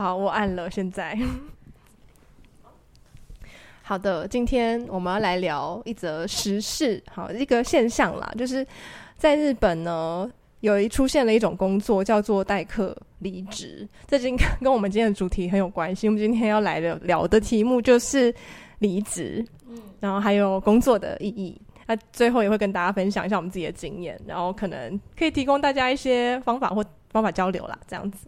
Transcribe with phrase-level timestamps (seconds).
[0.00, 0.68] 好，我按了。
[0.68, 1.16] 现在，
[3.82, 8.66] 好的，今天我们要来聊一则时事，好，一个现象啦，就是
[9.16, 10.28] 在日本呢，
[10.60, 16.08] 有一出现了一种工作叫做代课离职，这今跟我们今天的主题很有关系。
[16.08, 18.34] 我们今天要来的聊的题目就是
[18.80, 21.56] 离职，嗯然后还有工作的意义。
[21.86, 28.26] 那最后也会跟大家分享一下我们自己的经验，然后可能可以提供大家一些方法或方法交流啦，这样子。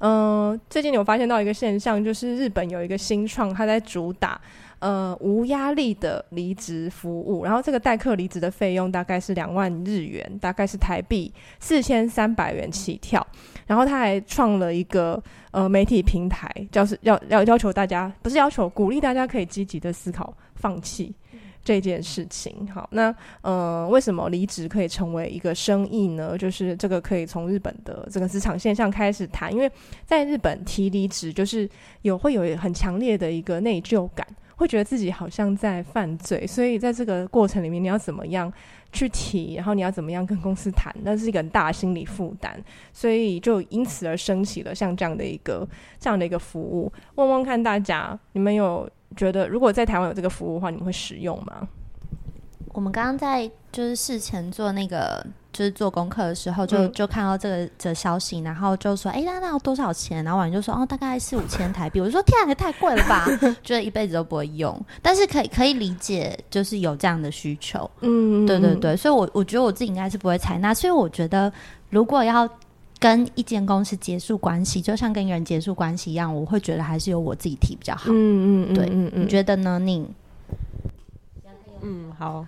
[0.00, 4.40] 嗯、最近有发现到一个现象，就是日本有一个新创，它在主打
[4.78, 13.24] 呃无压力的离职服务，然后这个代客离职的费用大概是两万日元，大概是台币四千三百元起跳。
[13.66, 15.22] 然后他还创了一个
[15.52, 21.14] 呃媒体平台，就是要要要求大家，不是要求，鼓励大家可以积极的思考放弃。
[21.62, 26.36] 这件事情，好，那呃，为什么离职可以成为一个生意呢？
[26.36, 29.70] 就是这个可以从日本的这个职场现象开始谈，因为
[30.06, 31.68] 在日本提离职，就是
[32.02, 38.50] 有会有很强烈的一个内疚感，会觉得自己好像在犯罪，所以在这个过程里面，你要怎么样
[38.90, 42.58] 去提，然后你要怎么样跟公司谈，那是一个很大的心理负担，
[42.92, 46.90] 所以就因此而升起了像这样的一个这样的一个服务。
[47.16, 48.88] 问问看大家，你们有？
[49.16, 51.66] 觉得如果在台湾有这个服务的话，你们会使用吗？
[52.72, 63.26] 我们刚刚在就是事前做那个就是做功课的时候，就、嗯、就看到这个这消息，然后就说：“哎，那那要多少钱？”然后网友就说：“哦，大概四五千台币。”我就说：“天啊，也太贵了吧！”
[63.64, 67.90] 觉得一辈子都不会用，但是可以可以理解，就是有这样的需求。
[68.02, 70.72] 嗯，对对对，所以我我觉得我自己应该是不会采纳。
[70.72, 71.52] 所以我觉得
[71.88, 72.48] 如果要
[73.00, 78.10] 跟一间公司结束关系，就像跟一个人结束关系一样，我会觉得还是由我自己提比较好。
[78.12, 79.78] 嗯嗯，对，嗯嗯，你觉得呢？
[79.78, 80.06] 你？
[81.80, 82.46] 嗯，好，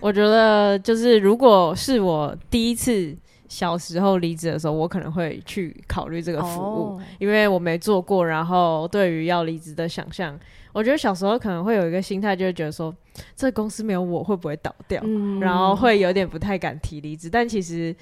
[0.00, 8.26] 我觉得就是如果是我第一次小时候离职的时候，我可能会去考虑这个服务，哦，因为我没做过。
[8.26, 10.36] 然后对于要离职的想象，
[10.72, 12.92] 我觉得小时候可能会有一个心态，就会觉得说，
[13.36, 17.30] 这个公司没有我会不会倒掉，嗯，然后会有点不太敢提离职。
[17.30, 17.94] 但其实。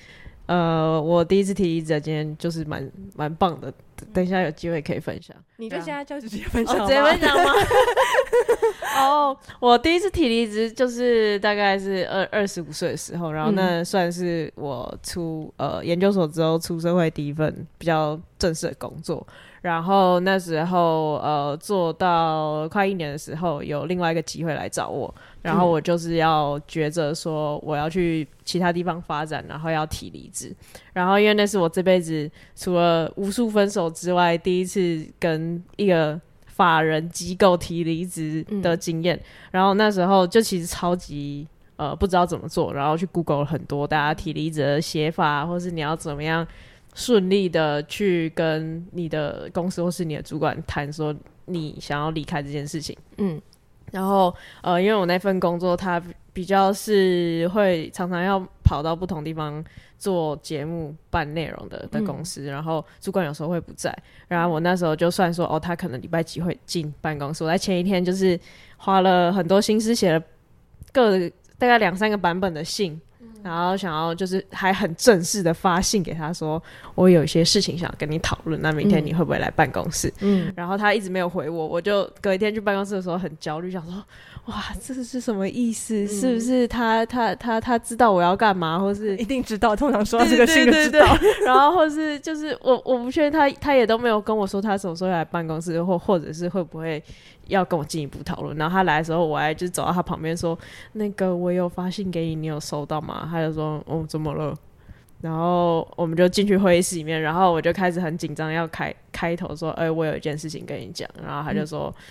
[0.47, 3.73] 呃，我第一次提离职，今天就是蛮蛮棒的。
[4.13, 5.35] 等一下有机会可以分享。
[5.59, 7.45] 你就现在就直接分享，直接分享吗？
[8.99, 19.25] 哦，oh, 我第一次提离职就是大概是二二十五岁的时候，然后那算是我出呃研究所之后出社会第一份比较正式的工作。
[19.63, 25.13] 然后那时候呃做到快一年的时候，有另外一个机会来找我。
[25.41, 30.55] 然后我就是要抉择说我要去其他地方发展，然后要提离职。
[30.93, 39.17] 然后因为那是我这辈子除了无数分手之外，第一次跟一个法人机构提离职的经验。
[39.17, 41.47] 嗯、然后那时候就其实超级
[41.77, 46.47] 呃不知道怎么做，然后去 Google 了很多大家提离职的写法，或是你要怎么样
[46.95, 51.15] 顺利的去跟你的公司或是你的主管谈说
[51.47, 52.97] 你想要离开这件事情。
[53.19, 53.41] 嗯。
[53.91, 56.03] 然后，呃，因为我那份工作，它
[56.33, 59.63] 比较是会常常要跑到不同地方
[59.99, 63.95] 做节目、办内容的的公司，嗯、然后主管有时候会不在。
[64.29, 68.39] 然后我那时候就算说，哦，他可能礼拜几会进办公室，我在前一天就是
[68.79, 70.23] 花了很多心思写了
[70.91, 71.19] 各
[71.59, 72.99] 大概两三个版本的信。
[73.43, 76.63] 然后想要就是还很正式的发信给他说，
[76.95, 80.13] 我有一些事情想跟你讨论，那明天你会不会来办公室？
[80.21, 84.05] 嗯，然后他一直没有回我，我就隔一天去办公室的时候很焦虑，想说，
[84.47, 85.95] 哇，这是什么意思？
[86.03, 89.77] 嗯、是不是他他他他知道我要干嘛，或是一定知道？
[89.77, 91.07] 通常说到这个信就知道。
[91.47, 97.03] 然后或是就是我我不确定他他也都没有跟我说他什么时候来办公室，或或者是会不会。
[97.49, 100.57] 要跟我进一步讨论，然后他来的时候，我还就走到他旁边说
[100.95, 104.55] ：“那个我有发信给你，你有收到吗？”他就说：“哦，怎么了？”
[105.21, 112.03] 然后我们就进去会议室里面，然后我就开始很紧张，要开开头说：“哎、欸，我有一件事情跟你讲。”然后他就说：“嗯、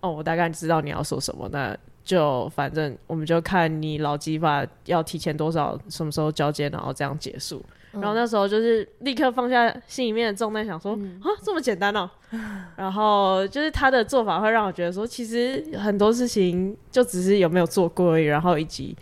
[0.00, 12.08] 哦，我大概知道你要说什么，那就反正我们就看你劳基法要提前多少，什么时候交接，然后这样结束。”然后那时候就是立刻放下心里面的重担，想说啊、嗯，这么简单哦。
[12.76, 18.24] 然后就是他的做法会让我觉得说，其实很多事情就只是有没有做过而已。
[18.24, 18.94] 然后以及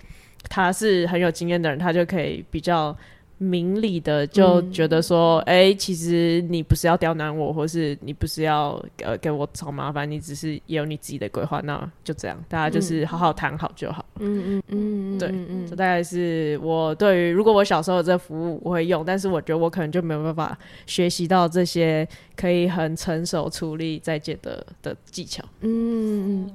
[0.48, 2.96] 他是很有经验的人，他就可以比较。
[3.38, 14.04] 明理的就觉得说，哎、嗯欸，其实你不是要刁难我，或是你不是要呃给我找麻烦，你只是也有你自己的规划，那就这样，大家就是好好谈好就好。
[14.20, 25.44] 嗯嗯嗯，对，这大概是我对于如果我小时候有这服务我会用，但是我觉得我可能就没有办法学习到这些可以很成熟处理再见的的技巧。
[25.60, 26.50] 嗯嗯，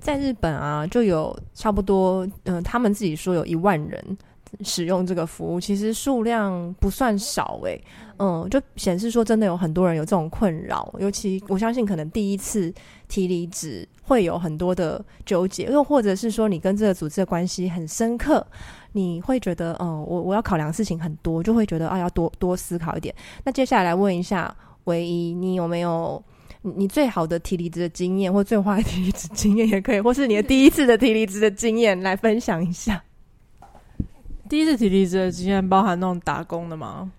[0.00, 4.18] 在日本啊，就有差不多，嗯、呃，他们自己说有一万人。
[4.60, 7.84] 使用这个服务，其实数量不算少诶、欸。
[8.18, 12.72] 嗯，就显示说真的有很多人有这种困扰，尤其我相信可能第一次
[13.08, 18.46] 提离职会有很多的纠结，又或者是说你跟这个组织的关系很深刻，
[18.92, 23.12] 你会觉得，嗯，我我要考量的事情很多，就会觉得啊，要多多思考一点。
[23.42, 24.54] 那接下来来问一下
[24.84, 26.22] 唯一，你有没有
[26.60, 33.02] 你最好的提离职的经验，或最坏的提离职经验也可以，或是你的第一次的提离职的经验来分享一下？
[34.52, 37.10] 第一次提离职的经验包含那种打工的吗？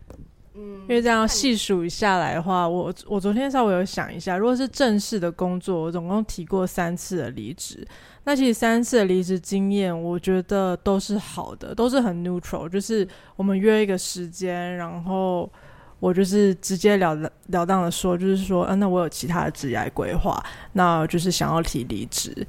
[0.53, 7.83] 嗯，因为这样细数下来的话，我我昨天稍微有想一下，如果是正式的工作，我总共提过三次的离职。
[8.25, 15.51] 那其实三次的离职经验，我觉得都是好的，都是很 neutral，就是我们约一个时间，然后
[15.99, 20.39] 我就是直截了了当的说，就是说，嗯、啊，那我有其他的职业规划，
[20.73, 22.45] 那就是想要提离职。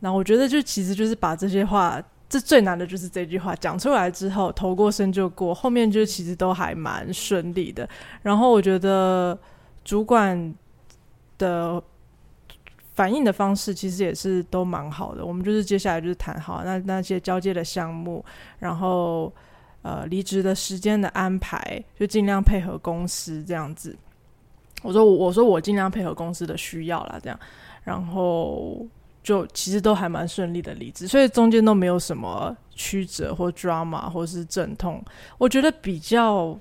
[0.00, 2.02] 那我觉得就其实就是把这些话。
[2.32, 7.86] 这最难的就是这句话讲出来之后，头过身就过，后面就其实都还蛮顺利的。
[8.22, 9.38] 然后我觉得
[9.84, 10.54] 主管
[11.36, 11.82] 的
[12.94, 15.26] 反应的方式其实也是都蛮好的。
[15.26, 18.24] 我们就是接下来就是谈好那那些交接的项目，
[18.58, 19.30] 然后
[19.82, 23.94] 呃离职的时间的安排，就尽量配合公司这样子。
[24.82, 27.38] 我说我说我尽量配合公司的需要啦，这样，
[27.84, 28.86] 然后。
[29.22, 35.02] 就其实都还蛮顺利的离职，所以中间都没有什么曲折或 drama 或是阵痛。
[35.38, 36.58] 我觉得比较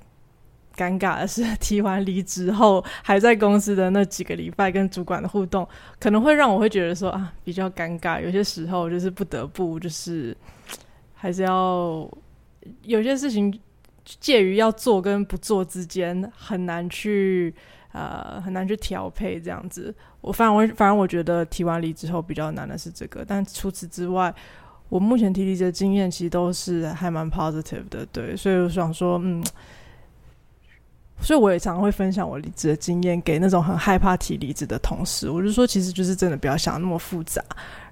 [0.76, 5.68] 尴尬的是提完离职后还在公司的那几个礼拜跟主管的互动，
[6.00, 8.22] 可能会让我会觉得说啊比较尴尬。
[8.24, 10.38] 有些时候就是不得不就是
[11.16, 12.08] 还是要
[12.84, 13.60] 有些事情
[14.06, 17.54] 介于要做跟不做之间，很难去。
[17.92, 19.94] 呃，很难去调配这样子。
[20.22, 24.34] 我反而我反而我觉得提完离职后比较难的是这个，但除此之外，
[24.90, 28.36] 我目前提离职的经验其实都是还蛮 positive 的，对。
[28.36, 29.44] 所以我想说，嗯，
[31.20, 35.30] 所以我也常会分享我离职的经验给那种很害怕提离职的同事。
[35.30, 37.44] 我就说，其实就是真的不要想那么复杂，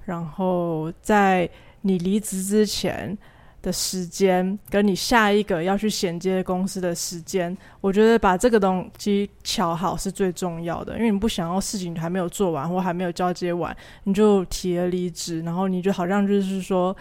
[0.06, 1.50] 然后在
[1.82, 3.18] 你离职之前。
[3.62, 13.76] 的时间跟你下一个要去衔接公司的时间，我觉得把这个东西瞧好是最重要的，因为你不想要事情还没有做完或还没有交接完，
[14.06, 16.96] 你就提了离职，然后你就好像就是说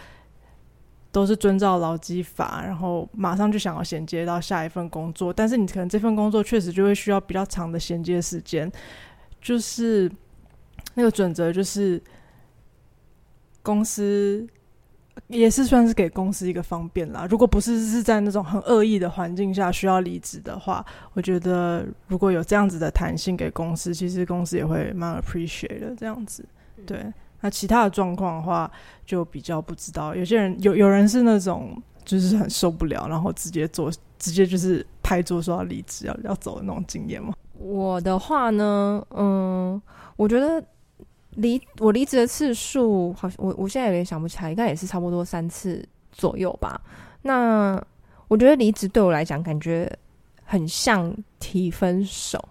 [1.11, 8.69] 都是遵照劳基法，然后马上就想要衔接到下一份工作，但是你可能这份工作确实就会需要比较长的衔接时间，
[9.41, 10.11] 就是
[10.95, 12.01] 那个准则就是
[13.63, 14.45] 公司。
[15.27, 17.27] 也是算是给公司一个方便啦。
[17.29, 26.43] 如果不是是在那种很恶意的环境下需要离职的话，我觉得如果有这样子的弹性给公司，其实公司也会蛮 appreciate 的这样子。
[26.85, 27.05] 对，
[27.41, 28.71] 那其他的状况的话，
[29.05, 30.15] 就比较不知道。
[30.15, 37.33] 有些人有有人是那种就是很受不了，然后直接做，直接就是拍桌说要离职，要要走的那种经验吗？
[37.57, 39.81] 我的话呢，嗯，
[40.15, 40.63] 我觉得。
[41.35, 46.79] 离我离职的次数，好像我我现在有点想不起来，应该也是差不多三次左右吧。
[47.21, 47.81] 那
[48.27, 49.91] 我觉得离职对我来讲，感觉
[50.43, 52.43] 很像提分手。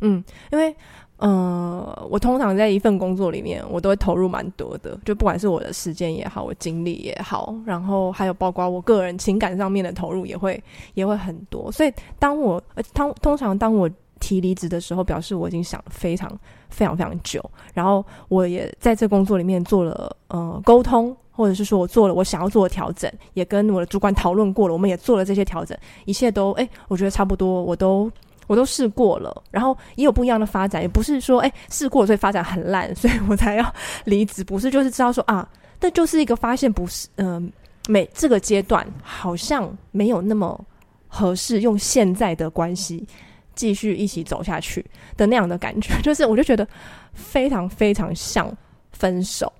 [0.00, 0.74] 嗯，因为
[1.18, 10.62] 呃，我通常在一份工作里面，我都会投入蛮多的，就不管是我的时间也好，我精力也好，然后还有包括我个人情感上面的投入，也会
[10.94, 11.70] 也会很多。
[11.70, 16.30] 所以当我呃，通通常当我提离职的时候，表示我已经想非常
[16.68, 17.42] 非常非常久，
[17.74, 28.10] 然后我也在这工作里面做了呃沟通，或者是说我做了我想要做的调整，也跟我的主管讨论过了，我们也做了这些调整，一切都诶，我觉得差不多，我都
[28.46, 33.74] 我都试过了，然后也有不一样的发展，也不是说诶试过所以发展很烂，所以我才要
[34.04, 35.48] 离职，不是，就是知道说啊，
[35.80, 37.50] 这就是一个发现，不是嗯、
[37.88, 40.62] 每这个阶段好像没有那么
[41.08, 43.06] 合适用现在的关系。
[43.54, 44.84] 继续一起走下去
[45.16, 46.66] 的那样的感觉， 就是我就觉得
[47.12, 48.50] 非常非常像
[48.92, 49.52] 分手，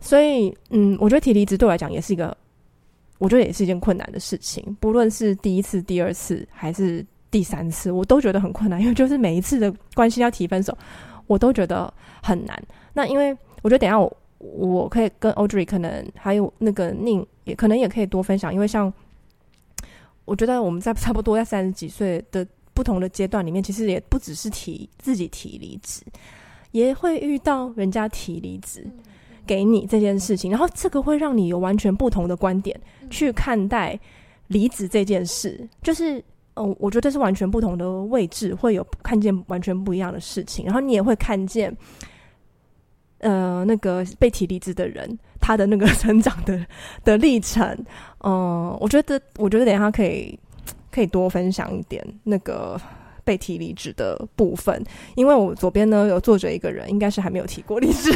[0.00, 2.36] 所以嗯，我觉得提离职对我来讲也是一个，
[3.18, 4.76] 我觉得也是一件困难的事情。
[4.80, 10.76] 不论是第一次、第二次还是第三次，我都觉得很困难，因为就是每一次的关系要提分手，
[11.26, 12.62] 我都觉得很难。
[12.92, 18.92] 那因为我觉得等下我我可以跟 Audrey 可能还有那个宁也可能也可以多分享，因为像
[20.24, 22.46] 我觉得我们在差不多在三十几岁的。
[22.78, 26.00] 不同的阶段里面，其实也不只是提自己提离职，
[26.70, 28.86] 也会遇到人家提离职
[29.44, 32.80] 给你这件事情，然后这个会让你有完全不同的观点
[33.10, 33.98] 去看待
[34.46, 35.68] 离职这件事。
[35.82, 36.22] 就是，
[36.54, 41.76] 嗯，我觉得这是完全不同的位置，会有看见完全不一样的事情，然后你也会看见，
[43.18, 45.18] 呃，那个被提离职的人。
[45.40, 46.66] 他的那个成长的
[47.04, 47.64] 的历程。
[48.22, 50.38] 嗯，我觉得，我觉得等一下可以
[50.90, 52.80] 可以多分享一点那个
[53.24, 54.82] 被提离职的部分，
[55.14, 58.10] 因为我左边呢有坐着一个人，应该是还没有提过离职。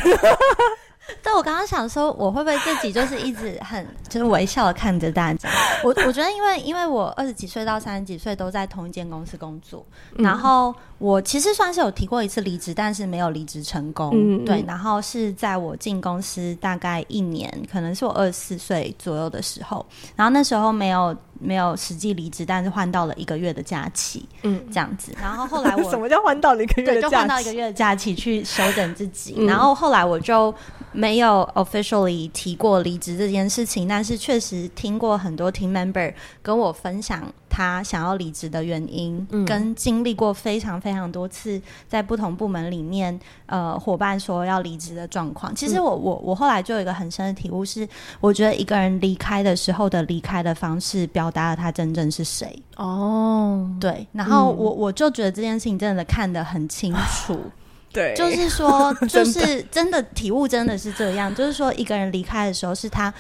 [1.22, 5.48] 对，我刚刚想说，我会不会自己就是一直很就是微笑的看着大家？
[5.82, 14.12] 我我觉得，因为因为我二十几岁到三十几岁都在同一间公司工作，嗯、然后我其实算是有提过一次离职，但是没有离职成功。
[14.14, 21.16] 嗯、对，然后是在我进公司大概一年，可能是我二十四岁左右的时候，然后那时候没有。
[21.44, 25.12] 没有实际离职，但是换到了一个月的假期，嗯，这样子。
[25.20, 27.00] 然后后来我 什么叫换到了一个月的假期？
[27.00, 29.34] 对，就换到一个月的假期去休整自己。
[29.38, 30.54] 嗯、然后后来我就
[30.92, 37.22] 没有 officially 提过离职这件事情，但是确实听过很多 team member 跟我分享。
[37.54, 45.54] 他想要离职的原因，嗯、跟经历过非常非常多次在不同部门里面，呃，伙伴说要离职的状况。
[45.54, 47.86] 其实我我我后来就有一个很深的体悟是，
[48.20, 52.58] 我觉得一个人离开的时候的离开的方式，表达了他真正是谁。
[52.76, 54.06] 哦，对。
[54.12, 57.38] 然后我、嗯、我就觉得这件事情真的看得很清楚。
[57.92, 61.34] 对，就是说， 就是真的体悟真的是这样。
[61.34, 63.12] 就是说，一个人离开的时候，是他，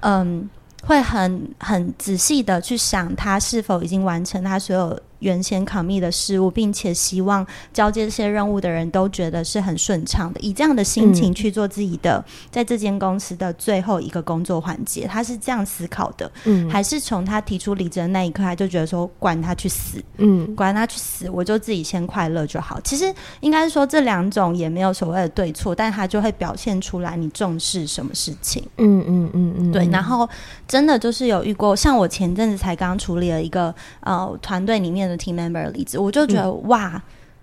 [0.00, 0.48] 嗯。
[0.82, 4.98] 会很很仔细的去想，他是否已经完成他所有。
[5.20, 22.80] 原先 commit 的事物，并且希望交接这些任务的人都觉得是很顺畅的，以这样的心情去做自己的，嗯、在这间公司的最后一个工作环节，他是这样思考的，嗯，还是从他提出离职的那一刻，他就觉得说，管他去死，嗯，管他去死，我就自己先快乐就好。
[22.82, 29.86] 其实应该是说，这两种也没有所谓的对错，但他就会表现出来你重视什么事情，嗯嗯嗯嗯，对。
[29.90, 30.28] 然后
[30.66, 37.02] 真的就是有遇过，像我前阵子才刚处理了一个呃团队里面的 team member 离职，我就觉得、嗯、哇，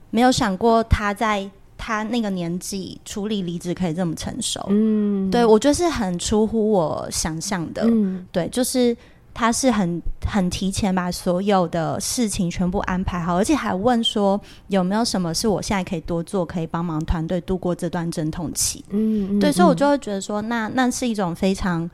[0.10, 1.48] 没有想过他在
[1.78, 4.66] 他那个年纪处理离职可以这么成熟。
[4.70, 7.84] 嗯，对，我觉得是很出乎我想象的。
[7.86, 8.96] 嗯，对，就是
[9.34, 18.84] 他是很很提前把所有的事情全部安排好，而且还问说有没有什么是我现在可以多做，可以帮忙团队度过这段阵痛期。
[18.90, 21.90] 嗯，对，所以我就会觉得说，那那是一种非常。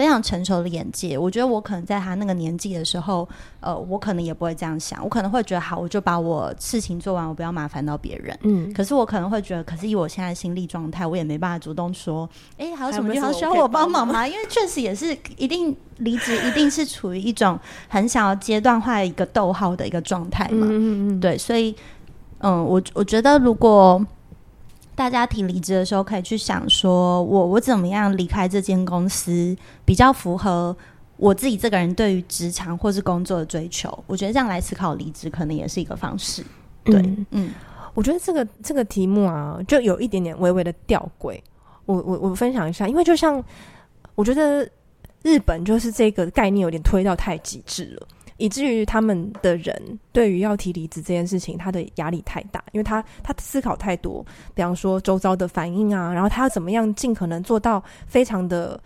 [0.00, 3.28] 非常成熟的眼界，我觉得我可能在他那个年纪的时候，
[3.60, 8.34] 呃，我可能也不会这样想，我可能会觉得好，我就把我事情做完，我不要麻烦到别人。
[8.40, 12.26] 嗯，可是我可能会觉得，可是以我现在心理状态，我也没办法主动说，
[12.56, 14.26] 哎、欸，还有什么地方需要我帮忙吗？
[14.26, 20.66] 因为确实也是一定离职，一定是处于一种很想要阶段化的一个逗号的一个状态嘛。
[20.70, 21.76] 嗯嗯，对，所以，
[22.38, 24.02] 嗯，我我觉得如果。
[25.00, 30.76] 大家提离职的时候，可以去想说，我我怎么样离开这间公司，比较符合
[31.16, 33.88] 我自己这个人对于职场或是工作的追求。
[34.06, 36.44] 我觉得这样来思考离职，可能也是一个方式。
[36.84, 37.50] 对，嗯，嗯，
[37.94, 41.40] 我觉得这个这个题目啊，就有一点点微微的吊诡。
[41.86, 43.42] 我我我分享一下，因为就像
[44.14, 44.68] 我觉得
[45.22, 48.06] 日本就是这个概念有点推到太极致了。
[48.40, 58.80] 以至于他们的人对于要提离职这件事情，他的压力太大，因为他他思考太多，比方说周遭的反应啊，然后他要怎么样尽可能做到非常的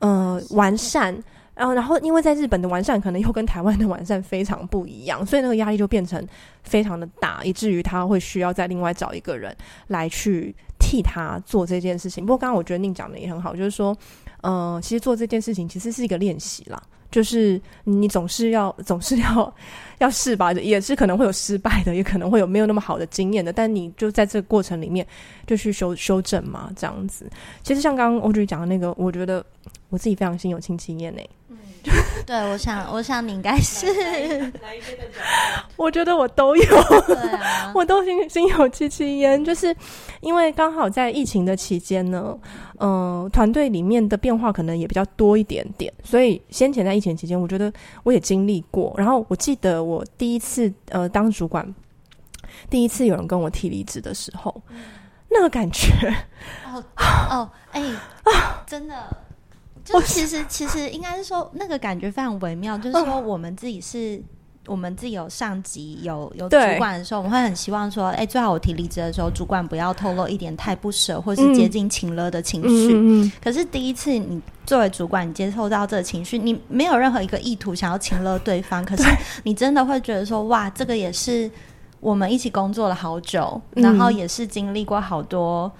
[0.00, 1.12] 呃完善，
[1.54, 6.24] 然后然后因为在日本的完善可能又跟台湾的完善非常不一样，所以那个压力就变成
[6.62, 12.24] 非常的大，以至于他会需要再另外找一个人来去替他做这件事情。
[12.24, 13.96] 不过刚刚我觉得宁讲的也很好，就是说，
[14.42, 16.80] 呃，其实做这件事情其实是一个练习啦。
[17.10, 19.54] 就是你总是要总是要
[19.98, 23.52] 要试吧，也是可能会有失败的，也可能会有没有那么好的经验的。
[23.52, 25.06] 但你就在这个过程里面
[25.46, 27.28] 就去修修正嘛，这样子。
[27.62, 29.44] 其实像刚刚欧剧讲的那个，我觉得
[29.88, 31.20] 我自己非常心有戚戚焉呢。
[32.26, 35.04] 对，我想，我想你应该是哪一边的？
[35.76, 39.74] 我觉得我都有，啊， 我都心心有戚戚焉，就是
[40.20, 42.36] 因为刚好在疫情的期间呢，
[42.78, 48.94] 嗯、呃，团队里面的变化可能也比较多一点点，所以先前在疫情期间，我觉得我也经历过。
[48.98, 51.74] 然后我记得我第一次呃当主管，
[52.68, 54.54] 第一次有人跟我提离职的时候，
[55.30, 55.92] 那个感觉，
[56.66, 56.84] 哦
[57.30, 57.80] 哦，哎
[58.24, 58.94] 啊，真的。
[59.88, 64.22] 就其实其实应该是说，那个感觉非常微妙，就是说我们自己是，
[64.66, 73.32] 我们自己有上级有有主管的时候，我们会很希望说，哎，最好我提离职的时候，主管不要透露一点太不舍或是接近情勒的情绪。
[73.42, 79.04] 可是第一次你作为主管，你接受到这个情绪，你没有任何一个意图想要情勒对方，可是
[79.44, 81.50] 你真的会觉得说，哇，这个也是
[82.00, 85.72] 我们一起工作了好久，然后也是经历过好多。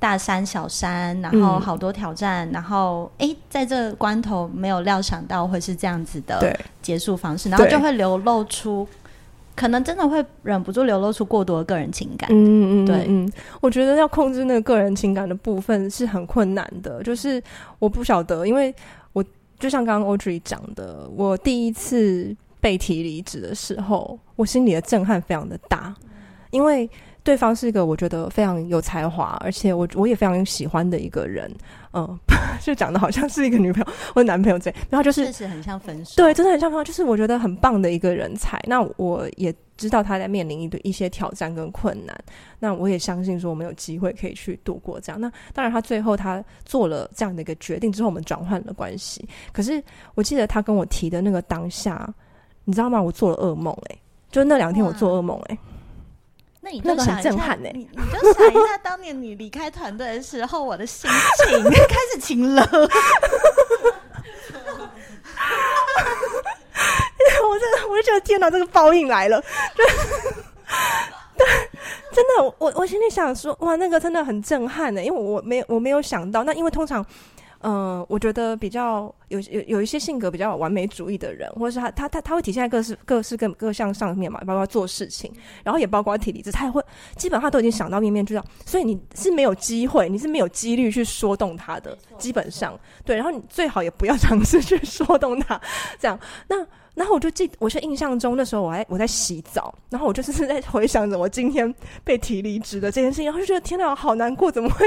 [0.00, 8.88] 大山小山，然后好多挑战，嗯、然后哎，在这个关头没有料想到会是这样子的结束方式，然后就会流露出
[9.54, 12.30] 可能真的会忍不住流露出过多的个人情感。
[12.32, 13.30] 嗯嗯，对，嗯，
[13.60, 17.02] 我觉得要控制那个个人情感的部分是很困难的。
[17.02, 17.40] 就是
[17.78, 18.74] 我不晓得，因为
[19.12, 19.22] 我
[19.58, 25.94] 就像刚刚 Audrey 讲的，我第一次被提离职的时候，我心里的震撼非常的大，
[26.50, 26.88] 因为。
[27.22, 31.50] 对方是一个我觉得非常有才华，而且我我也非常喜欢的一个人，
[31.92, 32.18] 嗯，
[32.62, 38.58] 就讲的好像是一个女朋友或男朋友这样，然后就是确实很像分手，对，真的很像分手，就是我觉得很棒的一个人才。
[38.66, 42.18] 那我也知道他在面临一堆一些挑战跟困难，
[42.58, 45.20] 那我也相信说我们有机会可以去度过这样。
[45.20, 49.28] 那当然，他最后他做了这样的一个决定之后，我们转换了关系。
[49.52, 49.82] 可是
[50.14, 52.08] 我记得他跟我提的那个当下，
[52.64, 53.00] 你知道吗？
[53.00, 53.98] 我做了噩梦，哎，
[54.30, 55.58] 就那两天我做噩梦，哎。
[56.60, 61.10] 那你就想一下，那个很震撼欸、你你就想一下，当年你离开团队的时候，我的心
[61.48, 62.62] 情 开始晴了。
[67.42, 69.42] 我真的，我就觉得天哪，这个报应来了。
[69.74, 69.86] 对，
[72.12, 77.04] 真的，我我心里想说，哇，那个真的很震撼的，因为我没有我没有想到，那因为通常。
[77.60, 85.30] 嗯、呃，我觉得比较有有有一些性格比较完美主义的人，或者是他他他他会体现在各式各式各各项上面嘛，包括做事情，
[85.62, 86.82] 然后也包括体力，这他也会
[87.16, 95.60] 基本上都已经想到面面俱到，所以你是没有机会，你是没有几率去说动他的，基本上对，然后你最好也不要尝试去 说动他，
[95.98, 96.66] 这样那。
[97.00, 104.84] 然后我就记，我是印象中那时候我还我在洗澡，然后我就是在回想着我今天被提离职的这件事情，然后就觉得天哪，好难过，怎么会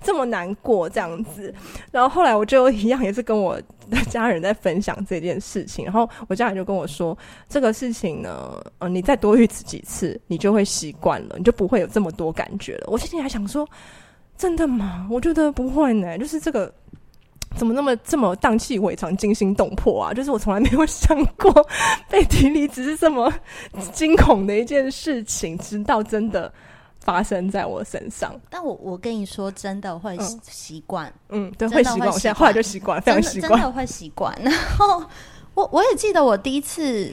[0.00, 1.54] 这么难过这样子？
[1.92, 7.16] 然后后来我就一样也是跟我的家人在分享这件事情，然后我家人就跟我说，
[7.50, 12.86] 这个事情呢，呃，你再多遇几次，你就会习惯了，你就不会有这么多感觉了。
[12.86, 13.68] 我心里还想说，
[14.38, 15.06] 真的吗？
[15.10, 16.72] 我觉得不会呢，就是这个。
[17.56, 20.12] 怎么那么这么荡气回肠、惊心动魄啊？
[20.12, 21.66] 就是我从来没有想过
[22.08, 23.32] 被提离职是这么
[23.92, 26.52] 惊恐的一件事情，直到真的
[27.00, 28.34] 发生在我身上。
[28.50, 30.16] 但我我跟你说，真的会
[30.50, 32.10] 习惯，嗯，对，会习惯。
[32.10, 34.36] 我现在后来就习惯，非常习惯，真的会习惯。
[34.42, 35.04] 然后
[35.54, 37.12] 我我也记得我第一次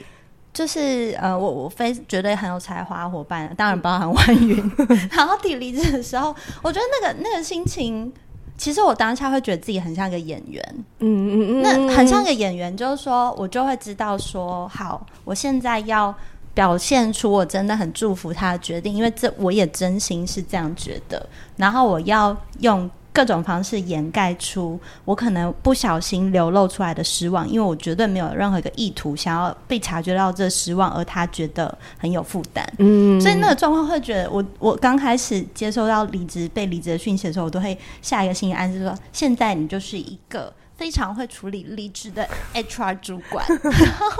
[0.52, 4.56] 就是呃，我我非绝对很有才华伙伴，当然包含万云。
[5.12, 8.12] 然后提离职的时候，我觉得那个那个心情。
[8.60, 10.62] 其实我当下会觉得自己很像一个演员，
[10.98, 16.14] 嗯嗯嗯，那很像一个演员，就是说我就会知道说，好，我现在要
[16.52, 22.90] 表现出我真的很祝福他的决定，因为这我也真心是这样觉得，然后我要用。
[23.12, 32.64] 各种方式掩盖出我可能不小心流露出来的失望，因为我绝对没有任何一个意图想要被察觉到这失望，而他觉得很有负担。
[32.78, 40.52] 嗯，所以那个状况会觉得我，我我刚开始接收到离职被离职的讯息的时候，我都会下一个心理暗示说：现在你就是一个。
[40.80, 44.16] 非常会处理离职的 HR 主管， 然后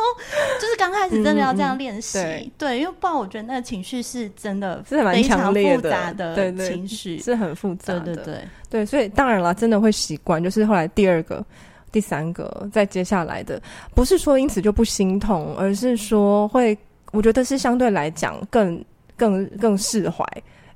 [0.60, 10.44] 就是刚开始真的要这样练习，嗯，对，对，因为不然我觉得那个情绪是真的是蛮强烈的，对对，情绪是很复杂的，对对对，对，所以当然了，真的会习惯。
[10.44, 11.42] 就是后来第二个、
[11.90, 13.58] 第三个，再接下来的，
[13.94, 16.76] 不是说因此就不心痛，而是说会，
[17.12, 18.84] 我觉得是相对来讲更、
[19.16, 20.22] 更、更释怀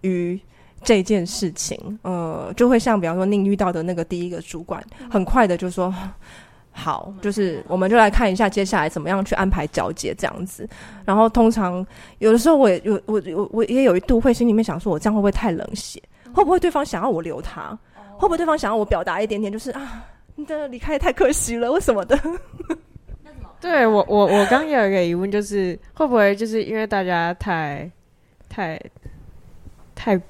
[0.01, 0.41] 于。
[0.85, 5.93] 这件事情，呃，就会像比方说，您遇到的那个第一个主管，很快的就说
[6.71, 10.69] 好，就是我们就来看一下接下来怎么样去安排交接这样子。
[11.05, 11.87] 然后通常
[12.19, 16.03] 有的时候，我也有我我我也有一度会心里面想说，我这样会不会太冷血？
[16.33, 17.79] 会不会对方想要我留他？
[18.17, 22.19] 会不会对方想要我表达一点点，就是啊，你的离开也太可惜了，为什么的？
[23.61, 27.91] 对我我我刚有一个疑问，就是会不会就是因为大家太
[28.49, 28.81] 太
[29.95, 30.21] 太。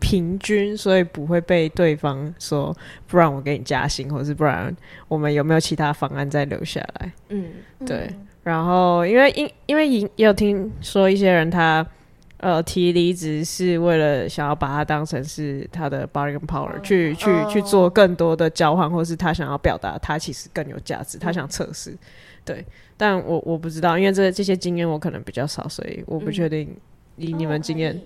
[0.00, 4.74] 平均，所以不会被对方说，不然我给你加薪，或是不然
[5.08, 7.12] 我们有没有其他方案再留下来？
[7.28, 7.46] 嗯，
[7.86, 8.08] 对。
[8.44, 11.86] 然后因为因因为也有听说一些人他
[12.38, 21.94] 呃提离职是为了想要把它当成是他的 bargaining power，哦，去去，哦，去做更多的交换，或是他想要表达他其实更有价值，他想测试。
[22.44, 22.64] 对，
[22.96, 26.74] 但我我不知道，因为这这些经验我可能比较少，所以我不确定
[27.16, 27.92] 以你们经验。
[27.92, 28.02] 嗯哦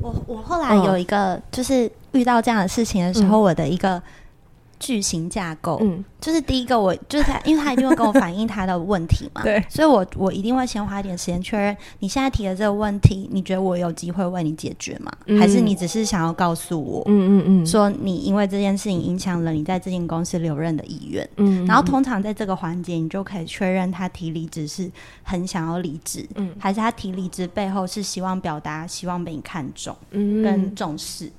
[0.00, 4.02] 我我后来有一个，就是遇到这样的事情的时候，我的一个。
[4.78, 15.12] 句型架构，嗯，就是第一个，我就是他， 因为他一定会跟我反映他的问题嘛，对，所以我我一定会先花一点时间确认你现在提的这个问题，你觉得我有机会为你解决吗？
[15.26, 24.90] 嗯、还是你只是想要告诉我，嗯嗯嗯，说你因为这件事情影响了你在这间公司留任的意愿，嗯，然后通常在这个环节，你就可以确认他提离职是
[25.22, 31.30] 很想要离职，嗯，还是他提离职背后是希望表达希望被你看重，嗯，跟重视。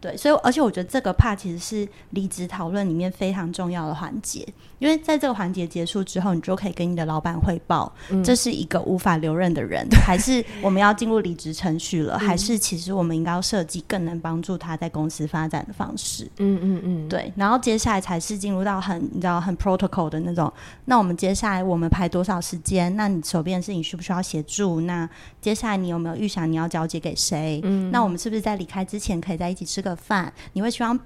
[0.00, 4.46] 对，所以而且我觉得这个怕其实是离职讨论里面非常重要的环节，
[4.80, 16.24] 因为在这个环节结束之后，你就可以跟你的老板汇报，嗯、这是一个无法留任的人， 还是我们要进入离职程序了，嗯、还是其实我们应该要设计更能帮助他在公司发展的方式。
[16.38, 20.52] 嗯嗯嗯，对，然后接下来才是进入到很你知道很 protocol 的那种，
[20.86, 22.96] 那我们接下来我们排多少时间？
[22.96, 24.80] 那你手边的事情需不需要协助？
[24.80, 25.08] 那
[25.40, 27.60] 接下来你有没有预想你要交接给谁？
[27.64, 30.98] 嗯，那我们是不是在离开之前可以在一起吃个饭，你会希望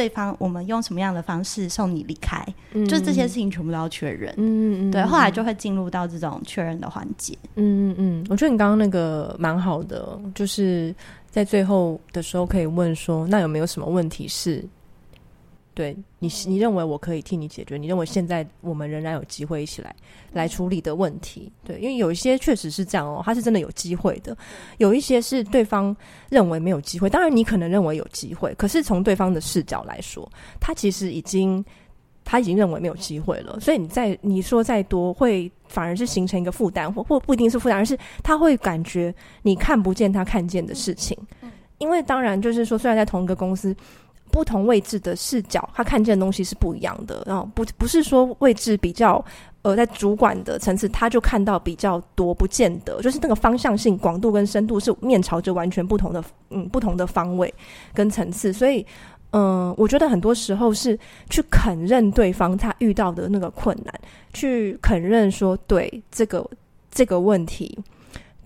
[0.00, 2.42] 对方我们用什么样的方式送你离开？
[2.72, 4.32] 嗯，就这些事情全部都要确认。
[4.38, 7.36] 嗯嗯，对，后来就会进入到这种确认的环节。
[7.56, 10.94] 嗯嗯嗯，我觉得你刚刚那个蛮好的，就是
[11.28, 14.64] 在最后的时候可以问说，那有没有什么问题是？
[15.80, 17.78] 对你，你认为我可以替你解决？
[17.78, 19.96] 你认为现在我们仍然有机会一起来
[20.34, 21.50] 来处理的问题？
[21.64, 24.34] 对，因为有一些确实是这样哦，他是真的有机会的；
[24.76, 25.96] 有一些是对方
[26.28, 27.08] 认为没有机会。
[27.08, 31.64] 当然，你可能认为有机会，可是从对方的视角来说，他其实已经
[32.26, 33.58] 他已经认为没有机会了。
[33.58, 41.16] 所以你再你说再多，会反而是形成一个负担，或或不一定是负担，而是他会感觉你看不见他看见的事情。
[41.78, 43.74] 因为当然就是说，虽然在同一个公司。
[44.30, 47.22] 不同位置的视角，他看见的东西是不一样的。
[47.26, 49.22] 然后不不是说位置比较，
[49.62, 57.52] 呃，在主管的层次，他就看到比较多，不见得就是那个方向性、广度跟深度是面朝着完全不同的，嗯，不同的方位
[57.92, 58.52] 跟层次。
[58.52, 58.84] 所以，
[59.32, 63.94] 嗯、我觉得很多时候是去肯认对方他遇到的那个困难，
[64.32, 66.48] 去肯认说，对这个
[66.90, 67.78] 这个问题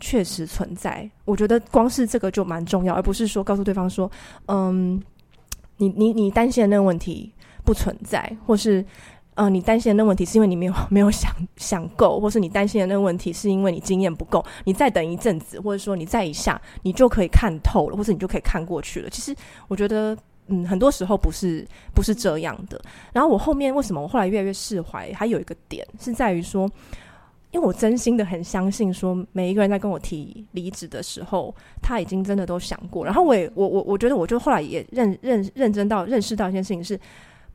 [0.00, 1.08] 确实存在。
[1.24, 4.10] 我觉得光是这个就蛮重要，而不是说告诉对方说，
[4.46, 5.02] 嗯。
[5.76, 7.32] 你你你担心的那个问题
[7.64, 8.84] 不存在，或是
[9.34, 14.44] 呃，你担心的那个问题是因为你没有 没有想想够，或是你担心的那个问题是因为你经验不够。
[14.64, 19.10] 你再等一阵子，或者说你再一下，你就可以看透了，或者你就可以看过去了。
[19.10, 19.34] 其实
[19.66, 22.80] 我觉得，嗯，很多时候不是不是这样的。
[23.12, 25.12] 然后我后面为什么我后来越来越释怀？
[25.12, 26.70] 还有一个点是在于说。
[27.54, 33.04] 因为我真心的很相信，说每一个人在跟我提离职的时候，他已经真的都想过。
[33.04, 37.00] 然后我也我我我觉得，我就后来也认认认真到认识到一件事情是，是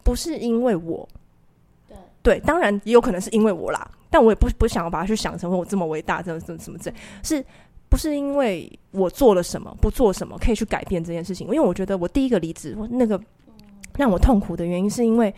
[0.01, 1.05] 不是因为我？
[1.89, 3.91] 对对，当然也有可能是因为我啦。
[4.09, 6.89] 但我也不不想要把它去想成我这么伟大，这么这么什么这，
[7.21, 7.43] 是
[7.89, 11.45] 不是因为我做了什么，不做什么可以去改变这件事情？
[11.47, 13.19] 因为我觉得我第一个离职，那个
[13.97, 15.35] 让我痛苦的原因，是因为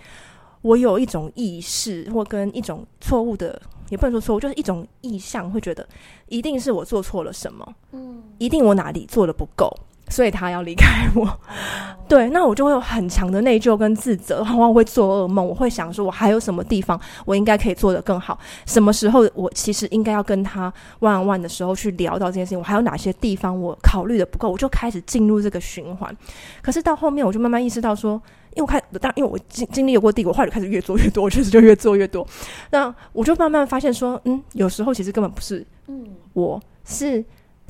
[0.61, 3.59] 我有一种意识或跟一种错误的。
[3.91, 5.85] 也不能说错误，就是一种意向，会觉得
[6.29, 9.69] 一定是我做错了什么，嗯，一定我哪里做的不够，
[10.07, 11.27] 所以他要离开我。
[11.49, 18.39] 嗯、对，那我就会有很强的内疚跟自责，往往我会做噩梦，我会想说，我还有什么地方我应该可以做得更好？
[18.65, 22.59] 什么时候我其实应该要跟他 one on one 的时候去聊到这件事情？
[22.59, 24.49] 我还有哪些地方我考虑的不够？
[24.49, 26.15] 我就开始进入这个循环。
[26.61, 28.21] 可是到后面，我就慢慢意识到说。
[28.55, 32.27] 因为我看，当因为我经经历有过帝国，后来就开始越做越多，我确实就越做越多。
[32.69, 37.23] 那我就慢慢发现说，嗯，有时候其实根本不是，嗯，我是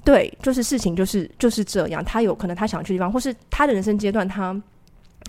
[0.04, 2.04] 对，就是事情就是就是这样。
[2.04, 4.60] 他有可能他想去的地方，或是他的人生阶段，他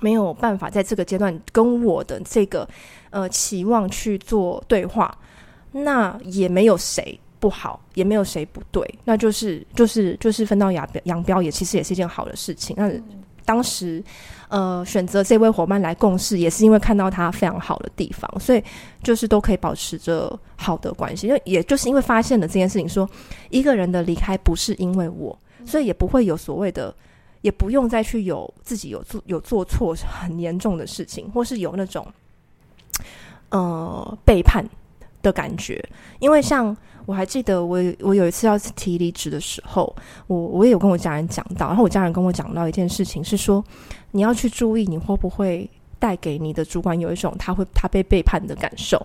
[0.01, 2.67] 没有办法在这个阶段跟我的这个
[3.11, 5.15] 呃期望去做对话。
[5.71, 12.75] 那也没有谁不好，也没有谁不对，那就是就是就是分道扬扬镳，也其实也是一件好的事情。
[12.79, 12.91] 那
[13.45, 14.03] 当时。
[14.53, 18.63] 呃，选择这位伙伴来共事，也是因为看到他非常好的地方，所以
[19.03, 21.27] 就是都可以保持着好的关系。
[21.27, 23.09] 因为也就是因为发现了这件事情，说
[23.49, 25.35] 一个人的离开不是因为我，
[25.65, 26.95] 所以也不会有所谓的，
[27.41, 32.07] 也不用再去有自己有做有做错很严重的事情，或是有那种
[33.49, 34.63] 呃背叛
[35.23, 35.83] 的感觉。
[36.19, 39.95] 因为像我还记得我，我有一次要提离职的时候，
[40.27, 43.65] 我我也有跟我家人讲到，然后我家人跟我讲到一件事情是说。
[44.15, 45.67] 你要去注意，你会不会
[45.99, 49.03] 带给你的主管有一种他会他被背叛的感受？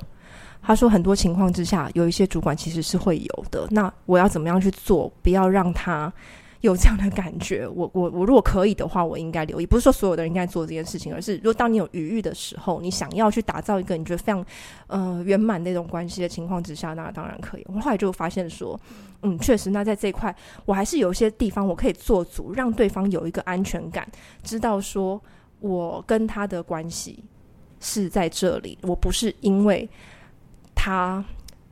[0.62, 3.66] 他说，很多情况之下，有一些主管其实是会有的。
[3.72, 6.12] 那我要怎么样去做，不要让他
[6.62, 7.68] 有这样的感觉？
[7.68, 9.66] 我我我如果可以的话，我应该留意。
[9.66, 14.46] 不是说所有的人应该做这件事情，而是如果当你有余裕的时候，你想要去打造一个你觉得非常
[14.88, 17.66] 呃圆满那种关系的情况之下，那当然可以。
[17.68, 18.80] 我后来就发现说。
[19.24, 24.08] 嗯，确实，那在这一块，我还是有一些地方我可以做足，让对方有一个安全感，
[24.44, 25.20] 知道说
[25.60, 27.24] 我跟他的关系
[27.80, 29.90] 是在这里，我不是因为
[30.76, 31.26] 他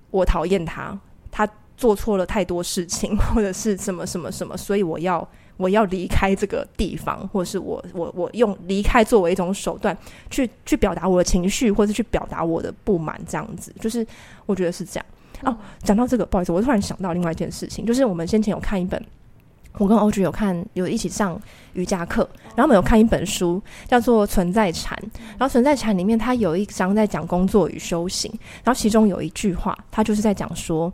[0.09, 9.97] 我讨厌他，他做错了太多事情， 或者是什么什么什么，所以我要我要离开这个地方，或者是我我我用离开作为一种手段
[10.29, 14.05] 去去表达我的情绪，或者去表达我的不满，这样子，就是
[14.45, 15.05] 我觉得是这样。
[15.43, 19.01] 哦，讲到这个，不好意思，我突然想到另外一件事情，就是我们先前有看一本
[19.77, 21.39] 我跟 Audrey 有看，有一起上
[21.73, 24.97] 瑜伽课，然后我们有看一本书，叫做《存在禅》。
[25.37, 28.31] 然后《存在禅》里面，它有一章在讲工作与修行，
[28.63, 30.89] 然后其中有一句话，它就是在讲说，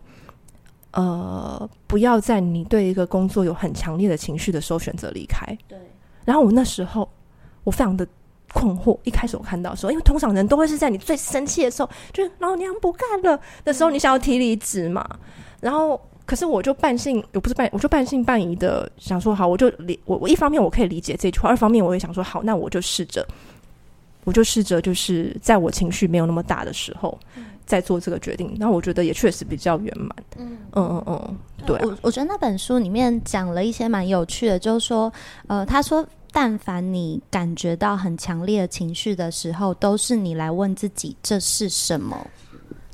[0.91, 5.45] 呃，不要在你对一个工作有很强烈的情绪的时候选择离开。
[5.67, 5.77] 对。
[6.25, 7.07] 然后我那时候
[7.63, 8.07] 我非常的
[8.53, 15.07] 困惑，一开始我看到说，因为通常人都会是在你最生气的时候，就是老娘不干了的时候，你想要提离职嘛，
[15.59, 15.99] 然后。
[16.23, 23.27] 可是我就半信，我不是半，我就半信半疑的想说，好，我就理我我一方面我可以理解这句话，二方面我也想说，好，那我就试着，
[24.23, 27.19] 我就试着，就是在我情绪没有那么大的时候，
[27.71, 28.53] 再做这个决定。
[28.59, 30.09] 那我觉得也确实比较圆满。
[30.37, 31.83] 嗯嗯嗯嗯，对啊。
[31.85, 35.09] 我我觉得那本书里面讲了一些蛮有趣的，就是说，
[35.47, 42.27] 呃，他说，但凡你感觉到很强烈的情绪的时候，都是你来问自己这是什么。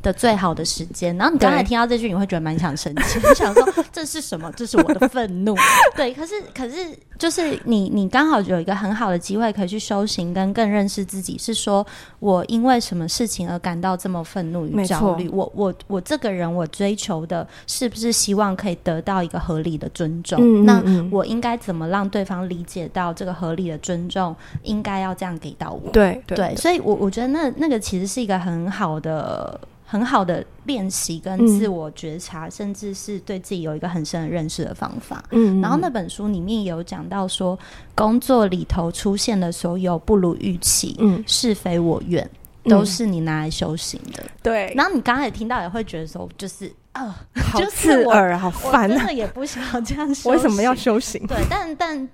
[0.08, 4.50] 的最好的时间，然后你刚才听到这句，你会觉得蛮想生气，你 想说这是什么？
[4.56, 5.54] 这是我的愤怒。
[5.98, 11.38] 对，可是可是就是你你刚好有一个很好的机会可以去修行，跟更认识自己。
[11.38, 11.86] 是说
[12.20, 15.28] 我因为什么事情而感到这么愤怒与焦虑？
[15.30, 20.40] 我我我这个人，我追求的是不是希望可以得到一个合理的尊重？
[20.40, 25.92] 嗯嗯嗯，那我应该怎么让对方理解到这个合理的尊重应该要这样给到我？
[25.92, 29.60] 对对，对，所以我我觉得那那个其实是一个很好的。
[29.90, 35.24] 很好的练习跟自我觉察，嗯，甚至是对自己有一个很深的认识的方法。
[35.32, 37.58] 嗯，然后那本书里面有讲到说，
[37.96, 42.30] 工作里头出现的所有不如预期、嗯，是非我愿，
[42.66, 44.22] 都是你拿来修行的。
[44.44, 44.74] 对。
[44.76, 50.30] 然后你刚才也听到，也会觉得说，就是啊，好 刺耳，好烦啊，真的也不想要这样修。
[50.32, 51.26] 为什么要修行？
[51.28, 52.10] 对，但但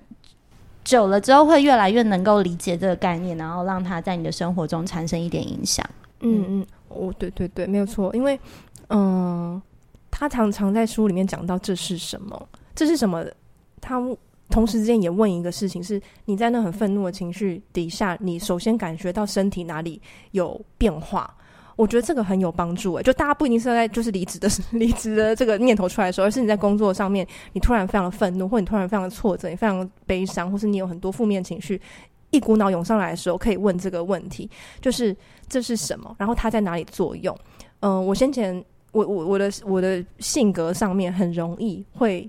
[0.84, 5.84] 久了之后，会越来越能够理解这个概念，然后让它在你的生活中产生一点影响。
[6.20, 6.66] 嗯嗯。
[6.94, 8.38] 哦，对对对，没有错，因为，
[8.88, 9.60] 嗯、
[10.10, 13.24] 他常常在书里面讲到这是什么，这是什么？
[13.80, 14.00] 他
[14.50, 20.00] 同时之间也问一个事情是：你在那很愤怒的情绪底下，你首先感觉到身体哪里
[20.32, 21.34] 有变化？
[21.76, 22.94] 我觉得这个很有帮助。
[22.94, 31.80] 诶，就大家不一定是在就是离职的 离职的这个念头出来的时候，而是你在工作上面，你突然非常的愤怒，或你突然非常的挫折，你非常悲伤，或是你有很多负面情绪。
[32.30, 34.48] 一股脑涌上来的时候，可以问这个问题，
[34.80, 35.16] 就是
[35.48, 36.14] 这是什么？
[36.18, 37.36] 然后它在哪里作用？
[37.80, 42.28] 嗯、我先前我我我的我的性格上面很容易会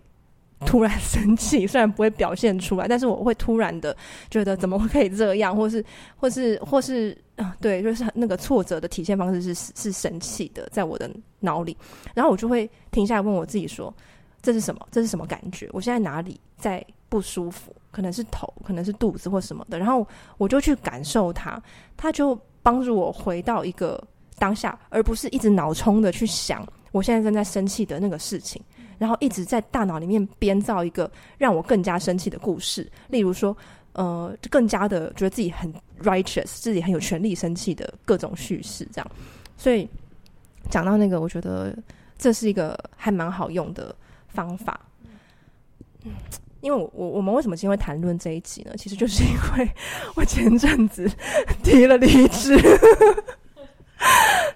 [0.65, 3.95] 突然生气， 虽然不会表现出来，但是我会突然的
[4.30, 5.84] 觉得怎么会可以这样，或是
[6.17, 11.78] 或是或是啊，对，就是那个挫折的体现方式是是生气的，在我的脑里，
[12.13, 13.93] 然后我就会停下来问我自己说：
[14.41, 14.88] 这是什么？
[14.91, 15.69] 这是什么感觉？
[15.71, 17.73] 我现在哪里在不舒服？
[17.91, 20.06] 可能是头，可能是肚子或什么的，然后
[20.38, 21.62] 我就去感受它，
[21.95, 24.04] 它就帮助我回到一个
[24.39, 28.60] 当下，而不是一直脑冲的去想我现在正在生气的那个事情，
[28.97, 33.56] 然后一直在大脑里面编造一个让我更加生气的故事，例如说，
[33.93, 39.12] 呃，更加的觉得自己很 righteous，自己很有权利生气的各种叙事，这样。
[39.58, 39.88] 所以
[40.71, 41.78] 讲到那个，我觉得
[42.17, 43.95] 这是一个还蛮好用的
[44.28, 44.80] 方法。
[46.65, 48.71] 因为我我我们为什么今天会谈论这一集呢？
[48.75, 49.69] 其实就是因为
[50.15, 51.08] 我前阵子
[51.62, 52.58] 提了离职，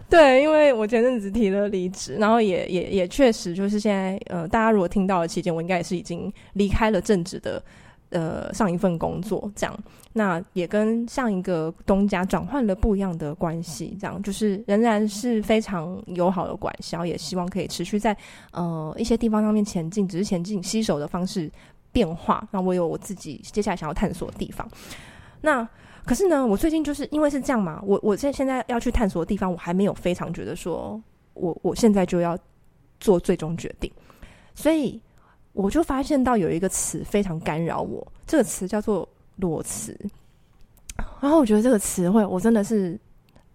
[0.09, 7.63] 对，因为我前阵子提了离职，然后也也也确实就是现在呃，大家如果听到的期间，我应该也是已经离开了正职的
[8.09, 9.79] 呃上一份工作，这样，
[10.13, 18.17] 那也跟上一个东家转换了不一样的关系，这样就是仍然是非常友好的关系，然后也希望可以持续在
[18.51, 21.51] 呃一些地方上面前进，只是前进携手的方式。
[21.91, 24.67] 变化，那我有我自己接下来想要探索的地方。
[25.41, 25.67] 那
[26.06, 31.02] 可是呢，我最近就是因为是这样嘛，我我现现在要去探索的地方，我还没有非常觉得说
[31.34, 32.38] 我我现在就要
[32.99, 33.91] 做最终决定，
[34.56, 34.99] 所以
[35.54, 39.97] 我就发现到有一个词非常干扰我，这个词叫做裸辞。
[41.21, 42.99] 然后我觉得这个词汇，我真的是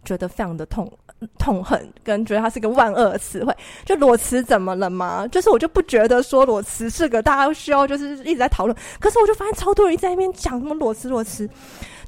[0.04, 0.90] 觉得非常的痛。
[1.38, 5.26] 痛恨跟觉得它是个万恶词汇，就裸辞怎么了吗？
[5.28, 11.48] 就是我就不觉得说裸辞是个大家需要就是一直在讨论，可是我就发现超多人在那边讲什么裸辞裸辞，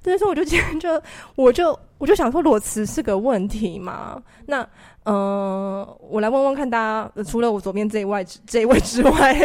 [0.04, 1.00] 所以说我就今天就
[1.34, 4.22] 我就我就想说裸辞是个问题嘛？
[4.46, 4.66] 那
[5.08, 6.78] 嗯、我来问问看大
[7.16, 9.36] 家，除了我左边这一位这一位之外，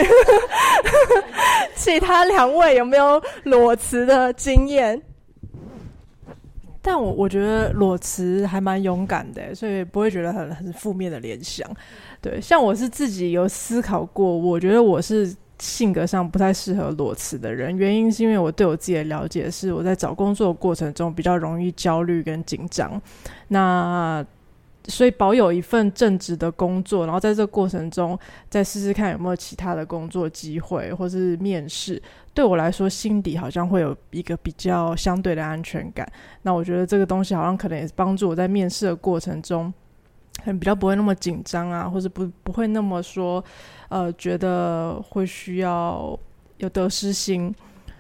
[1.76, 5.00] 其他两位有没有裸辞的经验？
[6.82, 11.70] 但我我觉得裸辞还蛮勇敢的，所以不会觉得很很负面的联想。
[12.20, 23.00] 对，像我是自己有思考过，我觉得我是性格上不太适合裸辞的人，原因是因为我对我自己的了解是我在找工作的过程中比较容易焦虑跟紧张。
[23.50, 24.26] 那
[24.88, 28.18] 所以保有一份正职的工作，然后在这个过程中
[28.50, 32.02] 再试试看有没有其他的工作机会，或是面试。
[32.34, 36.10] 对我来说，心底好像会有一个比较相对的安全感。
[36.42, 39.72] 那我觉得这个东西好像可能也是帮助我在面试的过程中，
[40.44, 43.44] 很比较不会那么紧张啊，或者不不会那么说，
[43.90, 46.18] 呃，觉得会需要
[46.58, 47.54] 有得失心。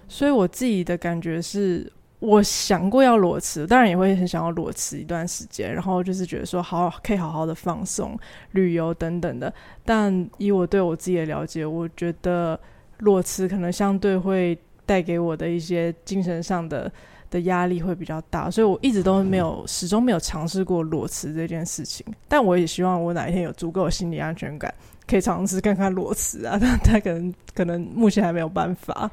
[0.07, 1.91] 所以我自己的感觉是。
[2.21, 8.15] 我想过要裸辞，当然也会很想要裸辞一段时间，然后就是觉得说好可以好好的放松、
[8.51, 9.51] 旅游等等的。
[9.83, 12.57] 但以我对我自己的了解，我觉得
[12.99, 14.55] 裸辞可能相对会
[14.85, 16.91] 带给我的一些精神上的
[17.31, 22.05] 的压力会比较大，所以我一直都没有始终没有尝试过裸辞这件事情。
[22.27, 24.71] 但我也希望我哪一天有足够的心理安全感，
[25.07, 26.55] 可以尝试看看裸辞啊。
[26.61, 29.09] 但他可能可能目前还没有办法。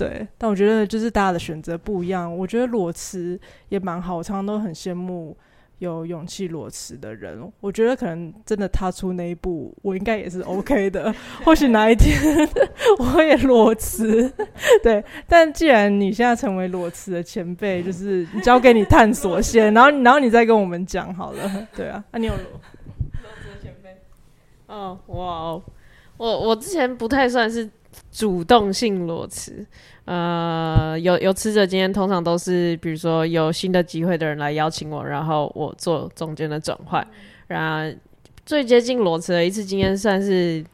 [0.00, 2.34] 对，但我觉得就是大家的选择不一样。
[2.34, 5.36] 我觉得裸辞也蛮好，我常常都很羡慕
[5.78, 7.38] 有勇气裸辞的人。
[7.60, 11.14] 我觉得可能真的踏出那一步，我应该也是 OK 的。
[11.44, 12.18] 或许哪一天
[12.98, 14.32] 我也裸辞，
[14.82, 15.04] 对。
[15.28, 21.68] 但既然你现在成为裸辞的前辈，就是交给你探索先，然后然后你再跟我们讲好了。
[21.76, 23.98] 对啊，啊，你有裸裸辞的前辈？
[24.66, 25.62] 哦，哇哦，
[26.16, 27.68] 我我之前不太算是。
[28.12, 29.64] 主动性裸辞，
[30.04, 37.06] 呃，有有辞者今天，通常都是比如说有新的机会的人来邀请我，然后我做中间的转换。
[37.48, 37.98] 然后
[38.44, 40.64] 最接近裸辞的一次经验，算是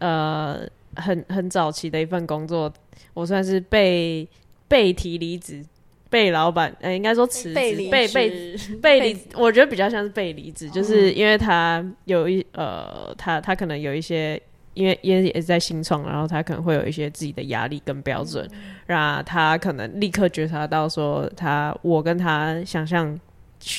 [0.00, 0.60] 呃
[0.96, 2.72] 很很早期的一份工作，
[3.14, 4.28] 我算是被
[4.68, 5.64] 被提离职，
[6.10, 14.40] 被老板，呃，应该说辞职，被被被离，我觉得比较像是被离职，就是因为他有一呃，他他可能有一些。
[14.76, 18.46] 因为也也是在新创，然后他可能会有一些自己的压力跟标准，
[18.86, 23.18] 那、嗯、他可能立刻觉察到说他我跟他想象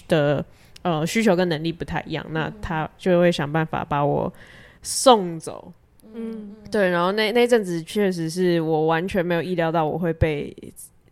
[0.08, 0.44] 的
[0.82, 4.34] 呃需求跟能力不太一样，嗯、那他就会想办法把我
[4.82, 5.72] 送走。
[6.16, 10.52] 嗯，对，然后那那阵子确实是我完全没有意料到我会被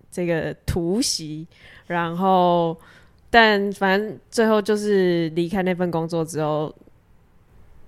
[0.10, 1.46] 这个突袭，
[1.86, 2.76] 然后
[3.30, 6.74] 但反正最后就是离开那份工作之后。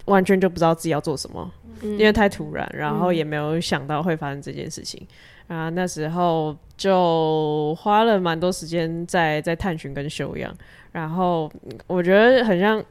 [0.05, 1.51] 完全就不知道自己要做什么，嗯、
[1.82, 5.06] 因为太突然，然后也没有想到会发生这件事情。
[5.48, 10.54] 嗯、啊，那时候就花了蛮多时间在在探寻跟修养。
[10.92, 11.52] 然后
[11.88, 12.84] 我觉得很像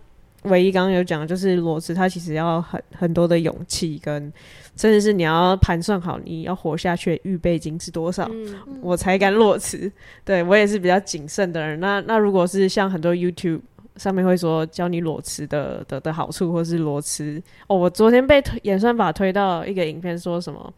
[0.44, 4.32] 唯一刚刚有讲，就是裸辞，它其实要很很多的勇气，跟
[4.76, 9.90] 甚至是你要盘算好你要活下去的预备金是多少，嗯、我才敢裸辞。
[10.24, 11.78] 对，我也是比较谨慎的人。
[11.80, 13.60] 那那如果是像很多 YouTube。
[13.96, 17.76] 上面会说教你裸辞的的的好处，或是裸辞哦。
[17.76, 20.72] 我昨天被推演算法推到一个影片，说什么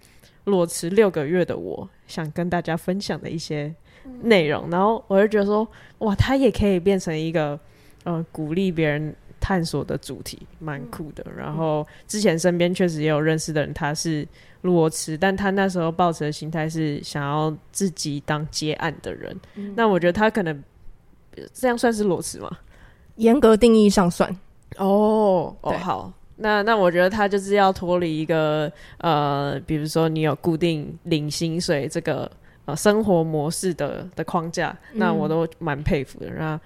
[0.44, 3.74] 裸辞六个月的我想跟大家分享的一些
[4.22, 5.66] 内容，然后我就觉得说
[5.98, 7.58] 哇，它也可以变成一个
[8.04, 11.24] 呃鼓励别人探索的主题，蛮酷的。
[11.36, 14.26] 然后之前身边确实也有认识的人，他是
[14.62, 19.38] 裸辞，但他那时候抱持的心态是想要自己当接案的人。
[19.56, 20.64] 嗯、那我觉得他可能
[21.52, 22.50] 这样算是裸辞吗？
[23.18, 24.28] 严格定义上算
[24.78, 32.30] 哦哦好，那那我觉得他就是要脱离一个呃，比如说你有固定领薪水这个
[32.64, 36.30] 呃生活模式的的框架，嗯、那我都蛮佩服的。
[36.30, 36.58] 那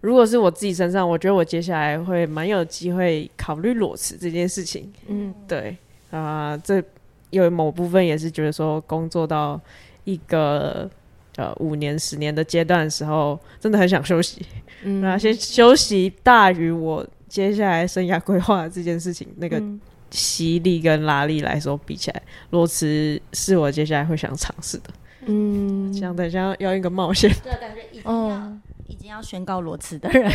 [0.00, 4.92] 如果是我自己身上，我觉得我接下来会蛮有机会考虑裸辞这件事情。
[5.06, 5.76] 嗯，对
[6.10, 6.82] 啊、呃，这
[7.30, 9.58] 有某部分也是觉得说工作到
[10.04, 10.90] 一个
[11.36, 14.44] 呃五年十年的阶段的时候，真的很想休息。
[14.84, 19.62] 嗯，那先休息大于我接下来生涯规划这件事情，那个
[20.10, 24.84] 吸力跟拉力来说比起来，裸辞是我接下来会想尝试的。
[25.26, 28.60] 嗯，想等一下要一个冒险，对，感觉已经要、嗯、
[28.92, 30.30] 已经要宣告裸辞的人，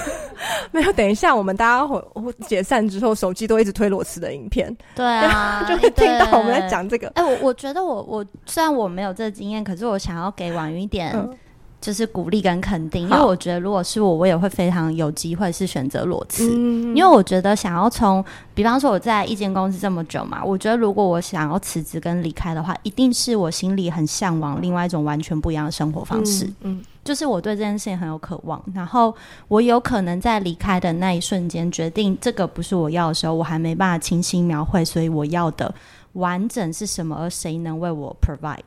[0.72, 0.92] 没有。
[0.94, 2.02] 等一下，我们大家会
[2.46, 7.08] 解散之后，手机都一直推裸辞的影片，对啊， 就会听到我们在讲这个。
[7.08, 11.12] 哎、欸，我我觉得我我虽然我没有这个经验，可是我想要给婉瑜一点。
[11.14, 11.36] 嗯
[11.80, 18.22] 就是鼓励跟肯定，因为我觉得如果是我，我也会非常有机会是选择裸辞，嗯、因为我觉得想要从，
[18.54, 26.84] 比方说我在一间公司这么久嘛，我觉得如果我想要辞职跟离开的话，一定是我心里很向往另外一种完全不一样的生活方式，嗯，嗯。
[27.02, 29.12] 就是我对这件事情很有渴望，然后
[29.48, 35.74] 我有可能在离开的那一瞬间决定这个不是我要的时候，我还没办法清晰描绘，所以我要的
[36.12, 38.58] 完整是什么，而谁能为我 provide？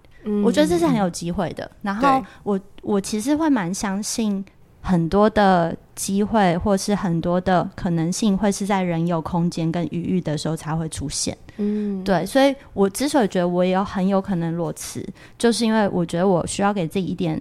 [0.43, 1.69] 我觉得这是很有机会的。
[1.81, 4.43] 然后我我其实会蛮相信
[4.81, 11.38] 很多的机会，或是很多的可能性，会是在人有空间跟余裕的时候才会出现。
[11.57, 12.26] 嗯，对。
[12.26, 15.05] 所以我之所以觉得我也有很有可能裸辞，
[15.38, 17.39] 就是因为我觉得我需要给自己一点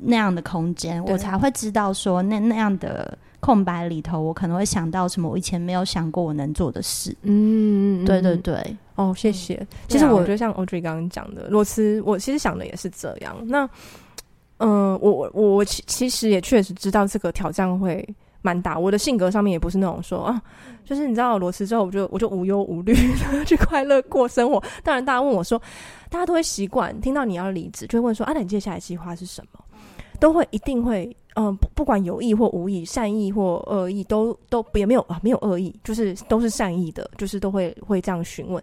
[0.00, 7.14] 那样的空间，我才会知道说那那样的空白里头，我可能会想到什么我以前没有想过我能做的事。
[7.24, 8.76] 嗯，对对对。
[8.94, 9.66] 哦，谢谢。
[9.86, 13.36] 其实我觉得像 Audrey 刚刚讲的，裸辞，我其实想的也是这样。
[13.46, 13.68] 那，
[14.56, 18.02] 嗯、呃，我我我其其实也确实知道这个挑战会
[18.40, 18.78] 蛮大。
[18.78, 20.40] 我的性格上面也不是那种说啊，
[20.82, 24.58] 就是你知道裸辞之后，我就我就无忧无虑的 去快乐过生活。
[24.82, 25.60] 当然，大家问我说，
[26.08, 29.60] 大家都会习惯听到你要离职，就会问说啊，那你接下来计划是什么？
[30.20, 38.62] 都会一定会，嗯、呃，不不管有意或无意，善意或恶意，都都也没有啊，没有恶意，就是都是善意的，就是都会会这样询问。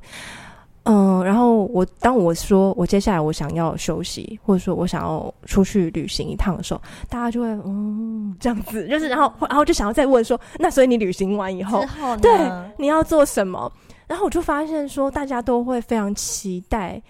[0.83, 12.31] 嗯、呃，然后我当我说我接下来我想要休息，或者说我想要出去旅行一趟的时候，大家就会嗯这样子，就是然后然后就想要再问说，那所以你旅行完以后，后对
[12.77, 13.71] 你要做什么？
[14.07, 17.01] 然后我就发现说，大家都会非常期待。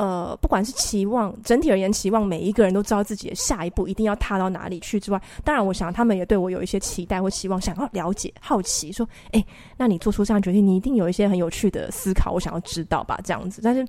[0.00, 9.44] 呃，不管是期望整体而言，期望每一个人都知道自己的下一步一定要踏到哪里去之外，当然，我想他们也对我有一些期待或期望，想要了解、好奇，说，哎，
[9.76, 13.20] 那你做出这样决定，你一定有一些很有趣的思考，我想要知道吧？
[13.22, 13.86] 这样子，但是，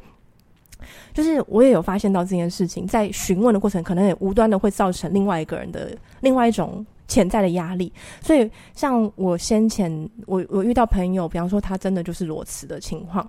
[1.13, 7.89] 就是我也有发现到这件事情，在询问的过程，可能也无端的会造成另外一个人的另外一种潜在的压力。
[8.21, 13.25] 所以，像我先前，我我遇到朋友，比方说他真的就是裸辞的情况。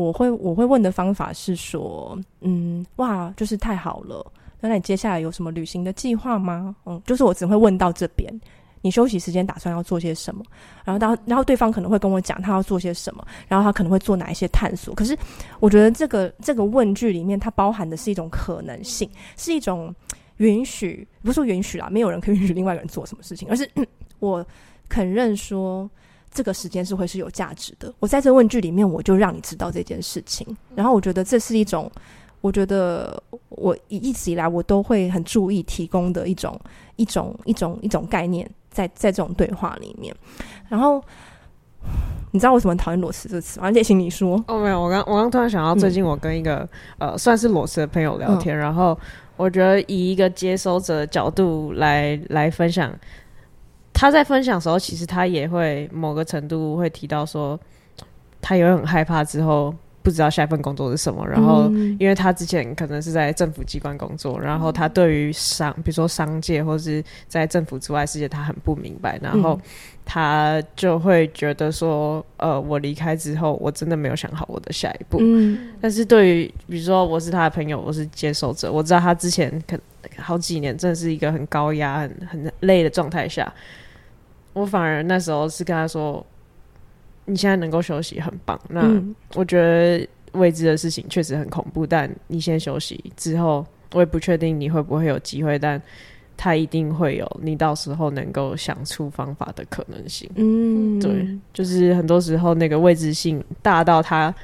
[0.00, 4.24] 我会我会问的方法是说，嗯，哇，就是太好了。
[4.60, 6.74] 那你接下来有什么旅行的计划吗？
[6.86, 8.32] 嗯，就是我只会问到这边，
[8.80, 10.42] 你休息时间打算要做些什么？
[10.84, 14.94] 然后当然后对方可能会跟我讲他要做些什么，然后他可能会做哪一些探索。
[14.94, 15.16] 可是
[15.60, 19.94] 我觉得这个这个问句里面，它包含的是一种可能性，是一种
[20.38, 23.68] 允许，不是说允许啦，没有人可以允许另外一个人做什么事情，而是
[24.20, 24.46] 我
[24.88, 25.90] 肯认说。
[26.30, 27.92] 这个时间是会是有价值的。
[27.98, 30.46] 我在这问句里面，我就让你知道这件事情。
[30.76, 31.90] 然后我觉得这是一种，
[32.40, 36.58] 我觉得我一直以来我都会很注意提供的一种
[36.96, 40.14] 一种一种一种概念，在在这种对话里面。
[40.68, 41.02] 然后
[42.30, 43.68] 你知道为什么讨厌裸辞这个词吗？
[43.72, 44.42] 叶请，你说。
[44.46, 46.58] 哦，没有，我刚我刚突然想到，最近我跟一个、
[46.98, 48.96] 嗯、呃算是裸辞的朋友聊天，嗯、然后
[49.36, 52.96] 我觉得以一个接收者的角度来来分享。
[53.92, 57.58] 他在分享的时候，其实他也会某个程度会提到说，
[58.40, 61.26] 他也会很害怕之后不知道下一份工作是什么。
[61.28, 61.64] 然后，
[61.98, 69.18] 因为他之前可能是在政府机关工作，然后他对于商，比如说商界或是在政府之外世界，他很不明白。
[69.22, 69.60] 然后
[70.06, 75.20] 他就会觉得说，呃，我离开之后，我真的没有想好我的下一步。
[75.78, 79.78] 但是对于比如说我是他的朋友，我是接受者，我知道他之前可
[80.16, 83.52] 好几年真的是一个很高压、很很累的状态下。
[84.52, 86.24] 我反而那时候是跟他说
[87.26, 89.02] ：“你现在能够休息很棒。”那
[89.34, 95.80] 我觉得未知的事情确实很恐怖，但你先休息之后，我也不确定你会不会有机会，但
[96.36, 100.30] 他一定会有，你到时候能够想出方法的可能性。
[100.36, 104.34] 嗯，对，就是很多时候那个未知性大到他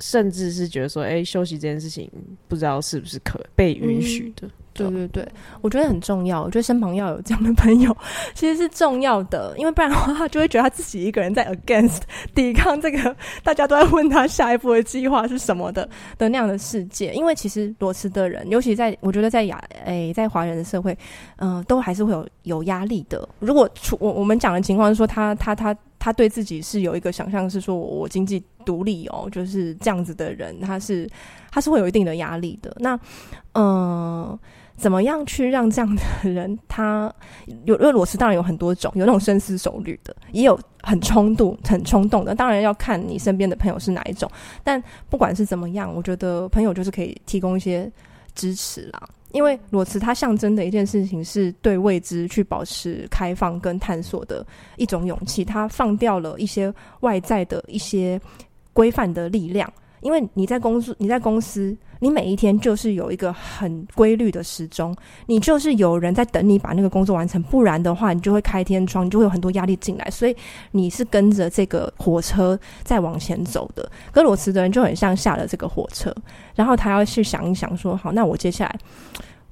[0.00, 2.10] 甚至是觉得说：“哎、欸，休息这件事情
[2.46, 4.46] 不知道是不是可被允许的。
[4.46, 4.50] 嗯”
[4.86, 5.28] 对对对，
[5.60, 6.42] 我觉得很重要。
[6.42, 7.96] 我觉得身旁要有这样的朋友，
[8.34, 12.00] 其实是重要的，因为不然的话，他就会觉得他自己一个人在 against
[12.34, 17.12] 抵抗这个大家都在问他下一步的计划是什么的的那样的世界。
[17.12, 20.96] 因为其实裸辞的人，尤其在我觉得在亚诶在华人的社会，
[21.36, 23.28] 嗯、都还是会有有压力的。
[23.38, 31.08] 如果出我我们讲的情况是说他，他他他对自己是有一个想象，是说我我经济独立哦，就是这样子的人，他是
[31.50, 32.76] 他是会有一定的压力的。
[32.78, 32.98] 那
[33.54, 34.38] 嗯。
[34.78, 37.12] 怎么样去让这样的人，他
[37.64, 42.32] 有因为裸辞当然有很多种，有那种深思熟虑的，也有很冲动、很冲动的。
[42.34, 44.30] 当然要看你身边的朋友是哪一种。
[44.62, 47.90] 但不管是怎么样，我觉得朋友就是可以提供一些
[48.36, 49.08] 支持啦。
[49.32, 55.44] 因为裸辞它象征的一件事情是对未知去保持开放跟探索的一种勇气。
[55.44, 58.18] 它放掉了一些外在的一些
[58.72, 59.70] 规范的力量。
[60.00, 64.94] 因为你在公司，你在公司，你每一天就是有一个很规律的时钟，
[65.26, 70.36] 你就是有人在等你把那个工作完成，不然的话，你就会开天窗，你就会有很多压力进来，所以
[70.72, 73.90] 你是跟着这个火车在往前走的。
[74.12, 76.14] 可裸辞的人就很像下了这个火车，
[76.54, 78.78] 然后他要去想一想，说好，那我接下来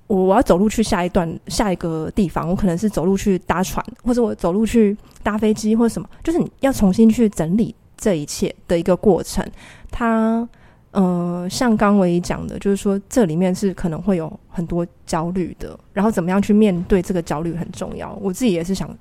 [0.06, 9.44] 我我要走路去下一段下一个地方，我可能是走路去搭船，或者我走路去搭飞机，或者什么，就是你要重新去整理这一切的一个过程。
[9.90, 10.46] 他，
[10.90, 18.12] 呃，像刚唯一讲的，就是说这里面是可能会有很多焦虑的，然后怎么样去面对这个焦虑很重要。
[18.20, 18.94] 我自己也是想，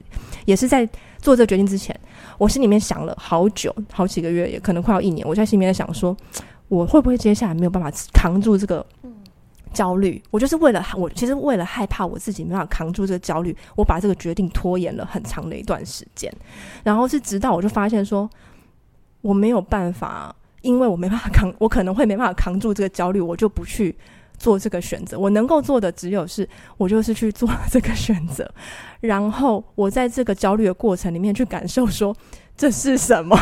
[0.46, 0.88] 也是在
[1.20, 1.98] 做这个决定之前，
[2.38, 5.28] 我心里面想了好久，好几个月，也可能快要一年。
[5.28, 6.16] 我在心里面在想说，
[6.68, 8.86] 我会不会接下来没有办法扛住这个
[9.74, 16.34] 焦虑，我就是为了我其实为了害怕我自己没办法扛住这个焦虑，我把这个决定拖延了很长的一段时间，
[16.84, 18.30] 然后是直到我就发现说
[19.26, 23.96] 我没有办法，因为我没办法扛， 我可能会没办法扛住这个焦虑，我就不去
[24.38, 25.18] 做这个选择。
[25.18, 26.48] 我能够做的只有是
[26.78, 28.48] 我就是去做这个选择，
[29.00, 32.16] 然后我在这个焦虑的过程里面去感受说。
[32.58, 33.36] 这是什么？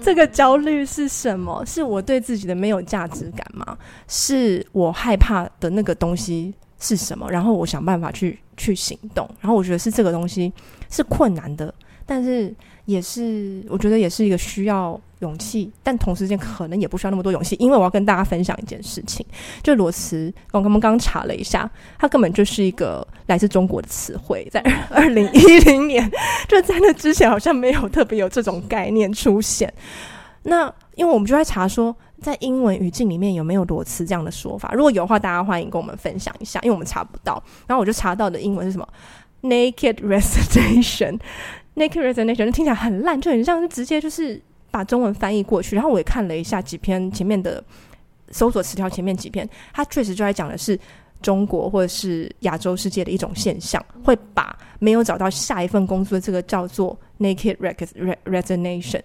[0.00, 1.62] 这个焦虑是什么？
[1.66, 3.76] 是我对自己的没有价值感吗？
[4.08, 7.30] 是我害怕的那个东西是什么？
[7.30, 9.28] 然后我想办法去去行动。
[9.42, 10.50] 然后我觉得是这个东西
[10.88, 11.74] 是困难的，
[12.06, 12.54] 但是
[12.86, 14.98] 也是我觉得也是一个需要。
[15.20, 19.24] 勇气，但同时间可能也不需要那么多勇气，因为我要跟大家分享一件事情，
[19.62, 24.60] 就裸辞，我刚刚刚查了一下，它根本就是一个来自中国的词汇，在
[24.92, 26.06] 二零一零年，
[26.46, 29.72] 就在那之前好像没有特别有这种概念出现。
[30.42, 37.42] 那因为我们就在查说，在英文语境里面有没有裸辞这样的说法，如果有的话，大家欢迎跟我们分享一下，因为我们查不到。
[37.66, 38.86] 然后我就查到的英文是什么
[39.40, 39.96] ？Naked
[41.76, 44.42] resignation，Naked resignation，听起来很烂，就很像是直接就是。
[44.68, 47.64] 把中文翻译过去，然后我也看了一下几篇前面的
[48.30, 50.78] 搜索词条，前面几篇，它确实就在讲的是
[51.22, 57.56] 中国或者是亚洲世界的一种现象，会把没有找到下一份工作的这个叫做 naked
[58.26, 59.00] resignation。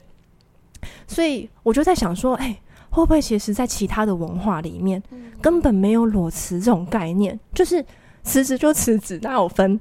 [1.08, 2.60] 所以我就在想说，哎，
[2.90, 5.02] 会不会其实，在其他的文化里面，
[5.40, 7.86] 根本没有裸辞这种概念，就是
[8.24, 9.80] 辞职就辞职，哪有分？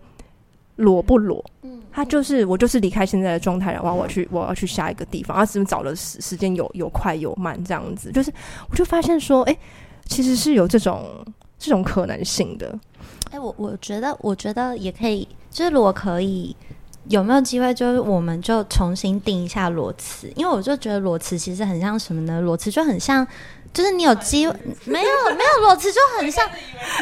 [0.80, 1.44] 裸不裸？
[1.62, 5.36] 嗯，他就是我，就是离开现在的状态，然后我要去，我要去下一个地方。
[5.36, 8.32] 他只是找的时时间有有快有慢这样子，就是
[8.70, 9.58] 我就发现说，哎、欸，
[10.06, 11.06] 其实是有这种
[11.58, 12.66] 这种可能性的。
[13.30, 16.56] 哎、欸，我我觉得，我觉得也可以，就是如果可以，
[17.08, 20.32] 有没有机会，就是我们就重新定一下裸辞？
[20.34, 22.40] 因为我就觉得裸辞其实很像什么呢？
[22.40, 23.26] 裸辞就很像。
[23.72, 24.54] 就是你有机会，
[24.84, 26.48] 没有没有裸辞就很像，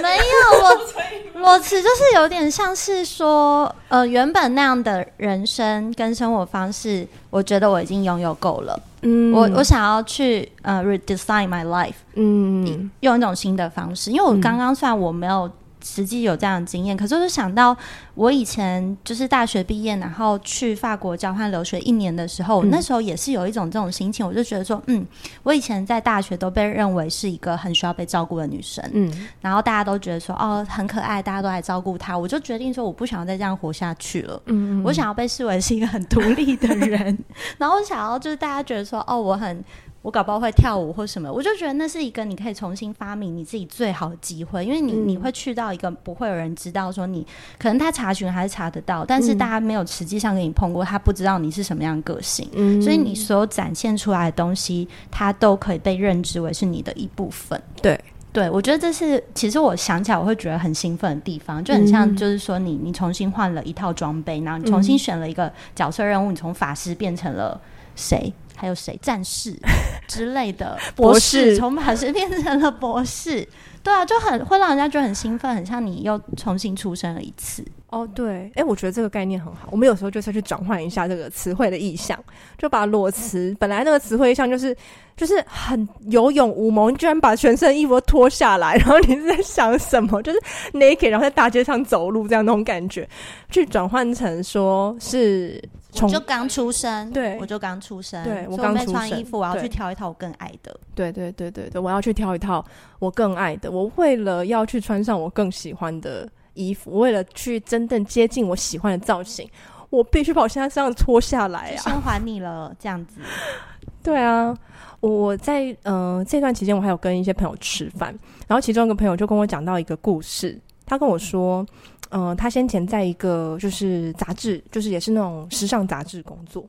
[0.02, 15.50] 没有裸裸辞就是有点像是说，呃，原本那样的人生跟生活方式，我觉得我已经拥有够了，嗯，我我想要去呃 redesign my life，嗯，用一种新的方式，因为我刚刚算我没有。
[15.82, 17.76] 实际有这样的经验，可是我就想到
[18.14, 25.06] 我以前就是大学毕业，然后去法国交换留学一年的时候，嗯、那时候也是有一种这种心情，我就觉得说，嗯，
[25.42, 37.18] 我以前在大学都被认为是一个很需要被照顾的女生，嗯，然后大家都觉得说，哦，很可爱，大家都来照顾她，我就决定说，我不想要再这样活下去了，嗯，我想要被视为是一个很独立的人，
[37.58, 39.64] 然后我想要就是大家觉得说，哦，我很。
[40.02, 47.26] 我搞不好会跳舞或什么，我就觉得那是一个你可以重新发明你自己最好的机会，因为你你会去到一个不会有人知道说你
[47.58, 57.60] 可能他查询还是查得到，但是大家没有实际上跟你碰过，他不知道你是什么样的个性，嗯，所以你所有展现出来的东西，它都可以被认知为是你的一部分。
[57.82, 57.98] 对。
[58.30, 67.58] 对，我觉得这是其实我想起来我会觉得很兴奋的地方，就很像就是说你你重新换了一套装备，然后你重新选了一个角色任务，你从法师变成了
[67.96, 68.32] 谁？
[68.58, 68.98] 还有谁？
[69.00, 69.56] 战士
[70.08, 73.46] 之类的博士，从法师变成了博士，
[73.82, 77.64] 对啊，就很会让人家觉得很兴奋，很像你又重新出生了一次。
[77.90, 79.68] 哦，对，哎、欸，我觉得这个概念很好。
[79.70, 82.18] 我们有时候就是要去转换一下这个词汇的意象，
[82.58, 84.76] 就把裸辞本来那个词汇意象就是
[85.16, 90.22] 就是很有勇无谋，你居然把全身衣服都脱下来，然后你是在想什么？
[90.22, 90.38] 就是
[90.72, 93.08] naked，然后在大街上走路这样那种感觉，
[93.50, 95.62] 去转换成说是。
[96.02, 100.78] 我就刚出生，对，我就刚出生，对，我刚出生，穿衣服，我要去挑一套我更爱的。
[100.94, 102.62] 对对对对对，我要去挑一套
[102.98, 103.70] 我更爱的。
[103.70, 106.28] 我为了要去穿上我更喜欢的
[106.58, 109.48] 衣服，为了去真正接近我喜欢的造型，
[109.90, 111.76] 我必须把我现在身上脱下来啊！
[111.76, 113.20] 先还你了，这样子。
[114.02, 114.56] 对啊，
[115.00, 118.08] 我在呃这段期间，我还有跟一些朋友吃饭，
[118.46, 121.64] 然后其中一个朋友就跟我讲到一个故事，他跟我说。
[122.10, 126.64] 嗯、呃，他先前在一个就是杂志，就是也是那种时尚杂志工作。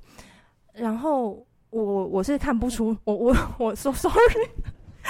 [0.73, 4.49] 然后我我是看不出，我我我说 sorry，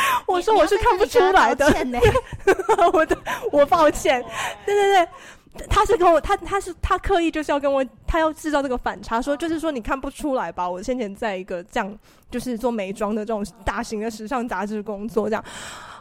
[0.27, 1.65] 我说我是看不出来的。
[2.93, 3.17] 我的
[3.51, 4.23] 我抱歉，
[4.65, 5.05] 对对
[5.53, 10.69] 对，他是跟我他他是他刻意就是要跟我，他要制造这个反差，说就是说你看不出来吧？
[10.69, 11.97] 我先前在一个这样
[12.29, 15.43] 就是做美妆的这种大型的时尚杂志工作，这样。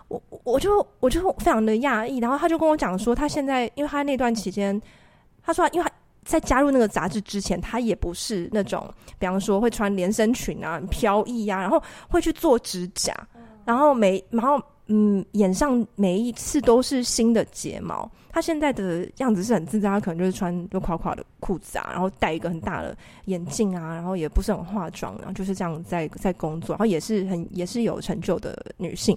[0.08, 4.80] 我我就我就非常的讶异，然后他就跟我讲说，他现在因为他那段期间，
[5.42, 5.94] 他说，因为他
[6.24, 13.14] 在加入那个杂志之前，他也不是那种，比方说会穿连身裙啊、飘逸啊，然后会去做指甲，
[13.68, 18.10] 然后每然后嗯，眼上每一次都是新的睫毛。
[18.32, 22.96] 他现在的样子是很自在，他可能就是穿就垮垮的裤子啊，然后戴一个很大的
[23.26, 29.14] 眼镜啊，然后也不是很化妆，然后就是这样在在工作，然后也是很也是有成就的女性。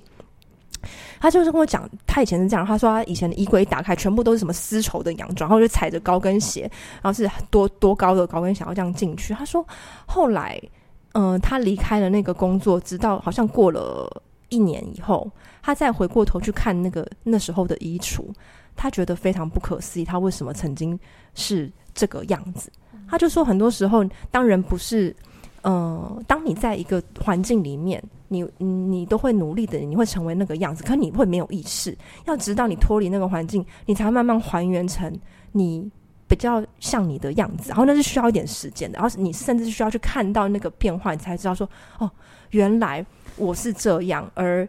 [1.20, 2.66] 他就是跟我讲，他以前是这样。
[2.66, 6.62] 他说他以前的衣柜一打开，全部都是什么丝绸的洋装，然后就踩着高跟鞋，
[7.02, 9.34] 然后是多多高的高跟鞋，要这样进去。
[9.34, 9.64] 他说
[10.08, 10.60] 后来，
[11.14, 14.10] 嗯、呃，他离开了那个工作，直到好像过了
[14.52, 15.28] 一年以后，
[15.64, 18.24] 他再回过头去看那个那时候的衣橱，
[18.76, 20.98] 他觉得非常不可思议，他为什么曾经
[21.34, 22.72] 是这个样子？
[23.10, 25.16] 他就说，很多时候，当人不是，
[25.64, 28.00] 呃，当你在一个环境里面。
[28.34, 31.94] 你你都会努力的，你会成为那个样子，可你会没有意识。
[32.24, 35.14] 要直到你脱离那个环境，你才慢慢还原成
[35.52, 35.86] 你
[36.30, 37.68] 比较像你的样子。
[37.72, 42.10] 然后那是需要一点时间的，然后你甚至需要去看到那个变化，你才知道说，哦，
[42.52, 44.30] 原来我是这样。
[44.34, 44.68] 而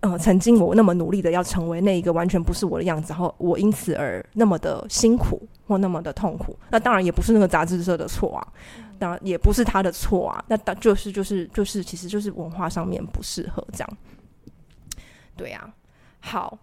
[0.00, 6.56] 呃，曾经我那么努力的要成为那一个完全不是我的样子，然后我因此而那么的辛苦或那么的痛苦。
[6.70, 8.46] 那当然也不是那个杂志社的错啊。
[8.98, 13.96] 当然也不是他的错啊，那当就是就是就是，其实就是文化上面不适合这样。
[15.36, 15.68] 对啊，
[16.20, 16.58] 好，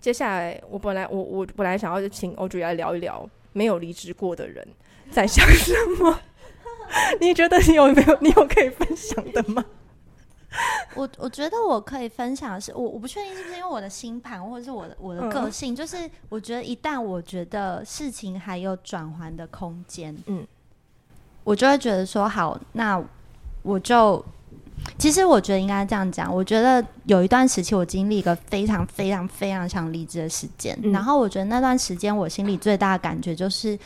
[0.00, 4.66] 接下来我本来我我本来想要请 Audrey 来聊一聊没有离职过的人
[5.10, 6.18] 在想什么。
[7.20, 9.62] 你觉得你有没有你有可以分享的吗？
[10.94, 20.46] 我我觉得我可以分享的是，我我不确定是不是因为我的星盘或者是我的我的个性，嗯、就是我觉得一旦我觉得事情还有转圜的空间，嗯。
[21.42, 22.98] 我就会觉得说好，那
[23.60, 24.24] 我就
[24.98, 26.34] 其实我觉得应该这样讲。
[26.34, 33.78] 我觉得有一段时期，我经历一个非常非常非常想离职的时间，嗯、然后我觉得那段时间我心里最大的感觉就是，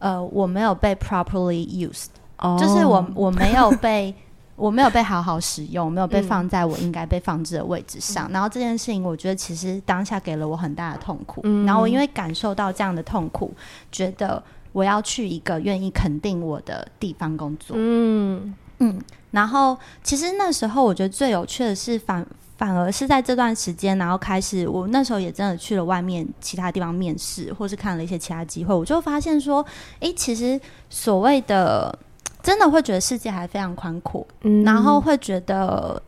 [0.00, 2.08] 呃，我没有被 properly used，、
[2.40, 4.14] 哦、就是我我没有被
[4.58, 8.28] 我没有被好好使用，没有被放在我应该被放置的位置上。
[8.28, 11.40] 嗯、然后这件事情，我觉得其实当下给了我很大的痛苦。
[11.44, 13.50] 嗯、然后我因为感受到这样的痛苦，
[13.90, 14.42] 觉得。
[14.70, 17.74] 我要去一个愿意肯定我的地方工作。
[17.76, 19.00] 嗯嗯，
[19.30, 22.24] 然后其实那时候我觉得最有趣的是反
[22.58, 29.64] 反而是在这段时间，然后开始我那时候也真的去了外面其他地方面试，或是看了一些其他机会，我就发现说，
[30.00, 31.98] 诶，其实所谓的
[32.42, 36.02] 真的会觉得世界还非常宽阔，嗯，然后会觉得。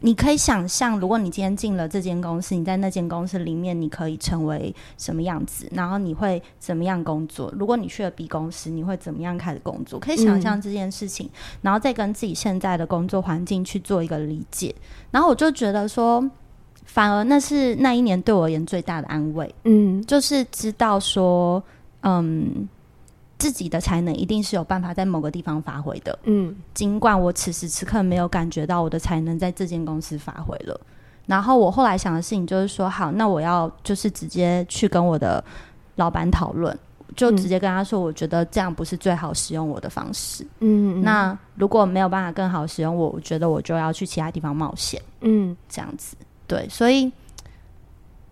[0.00, 5.66] 你可以想象，如果你今天进了这间公司，你在那间公司里面，你可以成为什么样子？
[5.72, 7.50] 然后你会怎么样工作？
[7.56, 9.98] 如果你去了 B 公司，你会怎么样开始工作？
[9.98, 14.72] 可以想象这件事情，嗯、然后再跟自己现在的工作环境去做一个理解。
[15.10, 16.22] 然后我就觉得说，
[16.84, 19.52] 反而那是那一年对我而言最大的安慰。
[19.64, 21.60] 嗯，就是知道说，
[22.02, 22.68] 嗯。
[23.38, 30.80] 自己的才能一定是有办法在某个地方发挥的，嗯，尽管我此时此刻没有感觉到我的才能在这间公司发挥了。
[31.26, 35.44] 然后我后来想的事情就是说，好，那我要就是直接去跟我的
[35.96, 36.78] 老板讨论，
[37.14, 46.16] 就直接跟他说，我觉得这样不是最好使用我的方式，嗯，那如果没有办法更好使用我，我觉得我就要去其他地方冒险，嗯，这样子，
[46.46, 47.12] 对，所以。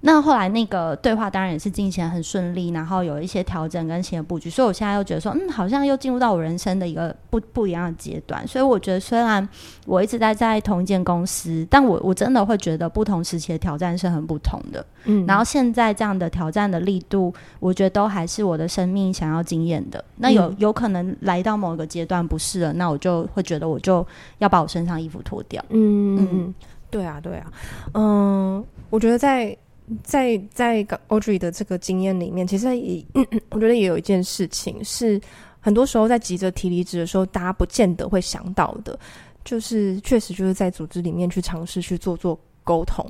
[0.06, 8.46] 那后来那个对话当然也是进行很顺利，然后有一些调整跟新的布局，所以我现在又觉得说，嗯，好像又进入到我人生的一个不不一样的阶段。
[8.46, 9.48] 所以我觉得，虽然
[9.86, 14.84] 我一直在在同一间公司，但我我真的会觉得不同时期的挑战是很不同的。
[15.04, 20.04] 嗯，然后现在这样的挑战的力度，我觉得都还是我的生命想要经验的。
[20.16, 25.64] 那有有可能来到某一个阶段不是了，那我就会觉得我就要把我身上衣服脱掉。
[25.70, 26.54] 嗯嗯，
[26.90, 27.46] 对啊对啊，
[27.94, 29.56] 嗯，我觉得在。
[30.02, 33.04] 在在 Audrey 的这个经验里面，其实也
[33.50, 35.20] 我觉得也有一件事情是，
[35.60, 38.98] 很多时候在急着提离职的时候，大家不见得会想到的，
[39.44, 43.04] 就是确实就是在组织里面去尝试去做做沟通，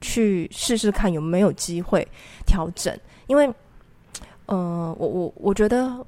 [0.00, 2.06] 去试试看有没有机会
[2.46, 2.94] 调整。
[3.26, 3.50] 因为，
[4.46, 6.04] 呃，我我我觉得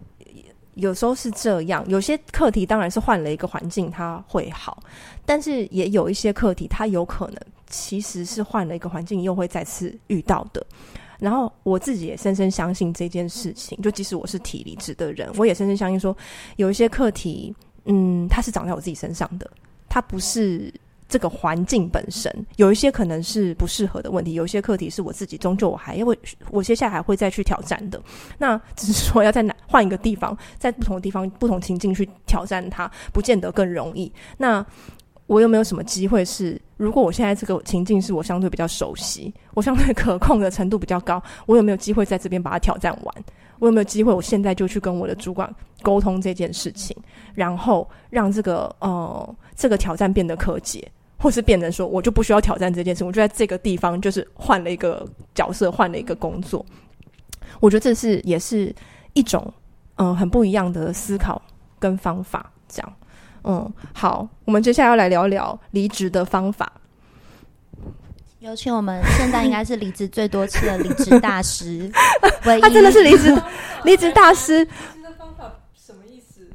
[0.75, 4.83] 有时候是这样，有些课题当然是换了一个环境它会好，
[5.25, 7.41] 但是也有一些课题它有可能。
[7.71, 10.67] 其实是换了一个环境，又会再次遇到的。
[11.19, 13.81] 然后我自己也深深相信这件事情。
[13.81, 16.17] 就即使我是体离职的人，我也深深相信说，
[16.57, 17.55] 有一些课题，
[17.85, 19.51] 嗯，它是长在我自己身上的，
[19.89, 20.73] 它不是
[21.09, 22.35] 这个环境本身。
[22.57, 26.19] 有一些可能是不适合的问题，有一些课题是我自己终究我还会，
[26.51, 28.03] 我接下来还会再去挑战的。
[28.39, 34.11] 那只是说要在哪换一个地方，在不同的地方、不同情境去挑战它，不见得更容易。
[34.39, 34.65] 那。
[35.31, 43.15] 我有没有什么机会是，如果我现在这个情境是我相对比较熟悉，我相对可控的程度比较高，我有没有机会在这边把它挑战完？
[43.61, 45.49] 我有没有机会，我现在就去跟我的主管
[45.83, 46.97] 沟通这件事情，
[47.33, 56.67] 然后让这个呃这个挑战变得可解，或是变成说我就不需要挑战这件事，我就在这个地方就是换了一个角色，换了一个工作。
[57.61, 58.75] 我觉得这是也是
[59.13, 59.53] 一种
[59.95, 61.41] 嗯、很不一样的思考
[61.79, 62.93] 跟方法，这样。
[63.45, 66.71] 嗯，好，我们接下来要来聊聊离职的方法。
[68.39, 71.91] 有请我们现在应该是离职最多次的离职大师，
[72.63, 73.43] 他真的是离职
[73.85, 74.67] 离职大师。
[75.75, 76.49] 什么意思有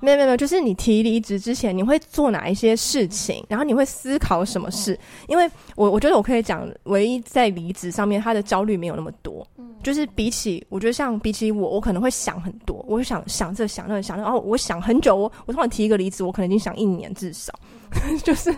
[0.00, 3.44] 没有没有，就是你提离职之前，你会做哪一些事情？
[3.48, 4.98] 然后你会思考什么事？
[5.28, 9.46] 因为我我觉得我可以讲，唯一在离职上面，他的焦虑没有那么多。
[9.82, 15.14] 就是比起我觉得像比起我，我可能会想很多，我会想想这想那想那，然后我想很久。
[15.14, 17.52] 我我突然提一个离职，我可能已经想一年至少。
[18.22, 18.54] 就是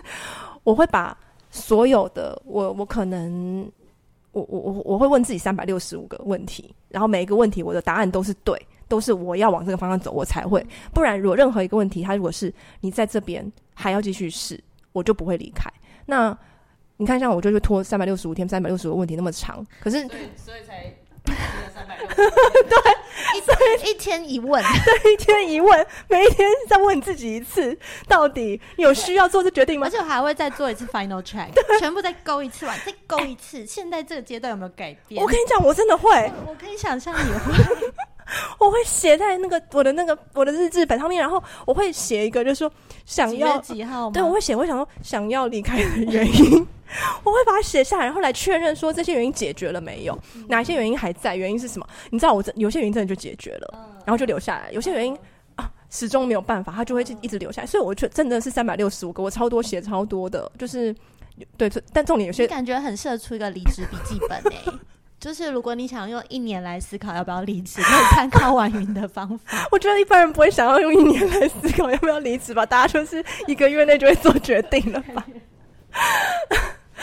[0.63, 1.17] 我会把
[1.49, 3.71] 所有的我我可能
[4.31, 8.59] 我我我我会问自己三百六十五个问题，然后每一个问题我的答案都是对。
[8.87, 10.61] 都是我要往这个方向走，我才会。
[10.93, 14.61] 不然，如果任何一个问题，它如果是你在这边还要继续试，
[14.91, 15.71] 我就不会离开。
[16.05, 16.37] 那
[16.97, 20.05] 你看，像我就会拖三百六十五天，三百六十五个问题那么长，可是
[20.35, 20.93] 所以才
[21.73, 27.77] 三百六对，一一天一问，对，一天一问， 每一天再问自己一次，
[28.07, 29.87] 到底有需要做这决定吗？
[29.87, 33.65] 而且我还会再做一次 final check，全部再勾一次完，再勾一次。
[33.67, 35.21] 现在这个阶段有没有改变？
[35.21, 37.53] 我跟你讲，我真的会，我可以想象你会。
[38.59, 42.71] 我会写在那个我的那个我的日志本上面，然后我会写一个，就是说
[43.05, 44.13] 想要几，几号吗？
[44.13, 46.65] 对，我会写，我会想说想要离开的原因，
[47.23, 50.17] 我会把它写下来，然后来确认说这些原因解决了没有，
[50.47, 51.87] 哪些原因还在，原因是什么？
[52.09, 55.17] 你知道我这有些原因真的就解决了，然后就留下来；有些原因
[55.55, 57.65] 啊始终没有办法，它就会一直留下来。
[57.67, 60.95] 所以我觉得真的是三百六十五个，我超多写超多的，就是
[61.57, 64.73] 对，但重点有些感觉很适合出一个离职笔记本诶、欸。
[65.21, 69.65] 就是如果你想用一年来思考要不要离职，可以参考婉云的方法。
[69.71, 75.23] 我觉得一般人不会想要用一年来思考要不要离职吧，大家就是一个月内就会做决定了吧。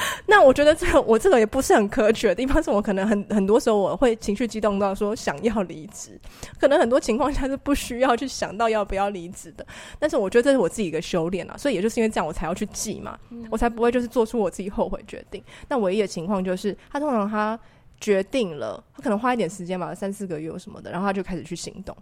[0.26, 6.18] 那我觉得这个我这个也不是很可取的地方，是我可能很很多时候我会情绪激动到说想要离职，
[6.58, 9.66] 可能很多情况下是不需要去想到要不要离职的。
[9.98, 13.18] 但是我觉得这是我自己一个修炼啊，所以也就是因为这样我才要去记嘛，
[13.50, 15.42] 我才不会就是做出我自己后悔决定。
[15.68, 17.58] 那唯一的情况就是他通常他。
[18.00, 21.96] 决定了，他可能花一点时间吧，三四个月什么的，然后他就开始去行动。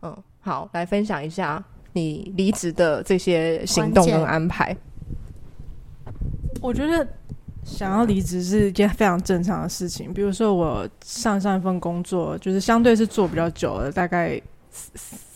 [0.00, 4.74] 嗯，好，来分享一下你离职的这些行动跟安排。
[6.62, 7.06] 我觉得
[7.64, 10.12] 想要离职是一件非常正常的事情。
[10.12, 14.40] 比如说我上上一份工作，就是相对是做比较久了，大概。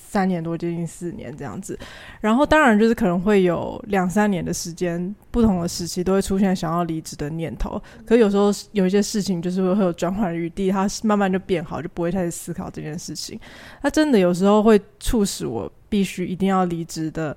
[0.08, 1.78] 三年多，接近四年这样子，
[2.22, 7.82] 然后当然就是可能会有两三年的时间，不同的时期都会出现想要离职的念头。
[8.06, 13.38] 可有时候有一些事情就是会有转换余地，它慢慢就变好，就不会太思考这件事情。
[13.82, 17.36] 它真的有时候会促使我必须一定要离职的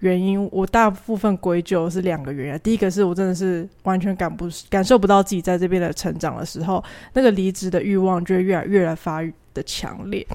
[0.00, 2.60] 原因，我大部分归咎是两个原因。
[2.60, 6.82] 第一个是我真的是完全感不感受不到自己在这边的成长的时候，
[7.14, 9.22] 那个离职的欲望就会越来越来发
[9.54, 10.26] 的强烈。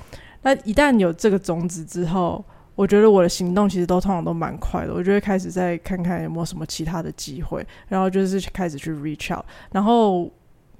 [0.41, 2.43] 那一旦有这个种子之后，
[2.73, 4.93] 我觉得我的行动其实都通常都蛮快的。
[4.93, 10.27] 我就会开始再看看有没有什么其他的机会，然后就是开始去 reach out，然后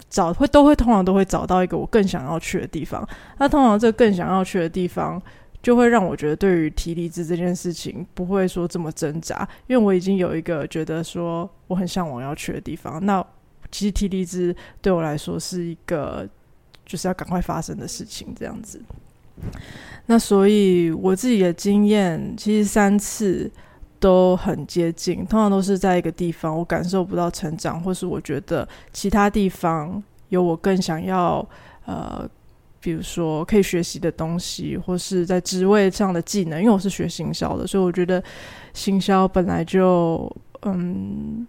[0.10, 3.08] 找会都会通常都会找到一个我更想要去的地方。
[3.38, 5.22] 那通常这个更想要去的地方，
[5.62, 13.04] 就会让我觉得对于提离职这件事情不会说这么挣扎，因为我已经有一个觉得说我很向往要去的地方。
[13.06, 13.26] 那
[13.72, 16.28] 其实提离职对我来说是一个
[16.86, 18.82] 就是要赶快发生的事情，这样子。
[20.08, 23.50] 那所以我自己的经验，其实三次
[24.00, 31.48] 都很接近，通常都是在一个地方我感受不到成长，或是我觉得其他地方有我更想要
[31.86, 32.30] 呃，
[32.82, 36.60] 比如说可以学习的东西，或是在职位上的技能。
[36.60, 38.22] 因为我是学行销的，所以我觉得
[38.74, 41.48] 行销本来就嗯。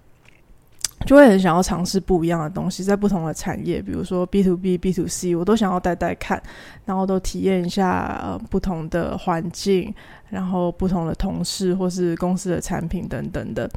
[1.05, 6.41] 就会很想要尝试不一样的东西，在不同的产业，比如说 B to B、B to C，我都想要带带看，
[6.85, 9.93] 然后都体验一下呃不同的环境，
[10.28, 13.68] 然后不同的同事或是公司的产品等等的，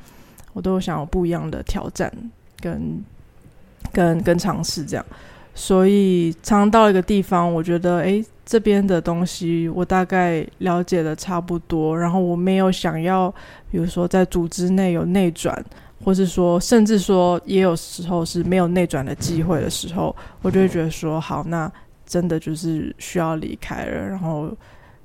[0.54, 2.14] 我都想要不一样的挑战
[2.60, 3.04] 跟
[3.92, 5.04] 跟跟尝试这样。
[5.56, 13.34] 所以常到一个地方，我觉得诶，这边的东西我大概了解的差不多，然后我没有想要，
[13.72, 15.66] 比如说在组织内有内转。
[16.04, 21.72] 或是说，甚至说，也有时候是没有内转的机会的时候，我就会觉得说，好，那
[22.06, 23.92] 真的就是需要离开了。
[23.92, 24.52] 然后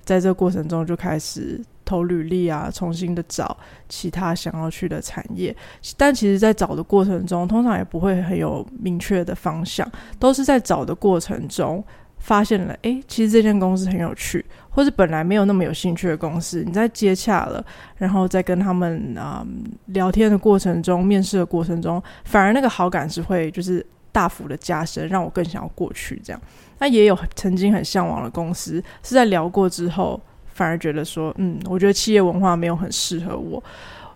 [0.05, 1.59] 在这过程中，就开始
[1.91, 3.57] 投履历啊，重新的找
[3.89, 5.55] 其他想要去的产业。
[5.97, 11.83] 但其实，在找的过程中，通常也不会很有明确的方向，都是在找的过程中。
[12.23, 17.65] 发现了，诶，其实这间公司很有趣，或是本来没有那么有兴趣的公司，你在接洽了，
[17.97, 26.39] 然后在跟他们啊、嗯、聊天的过程中，面试的过程中，反而那个好感是会就是大幅的加深，让我更想要过去这样。
[26.79, 30.21] 那也有曾经很向往的公司，是在聊过之后，
[30.61, 33.63] 反而觉得说，嗯，我觉得企业文化没有很适合我，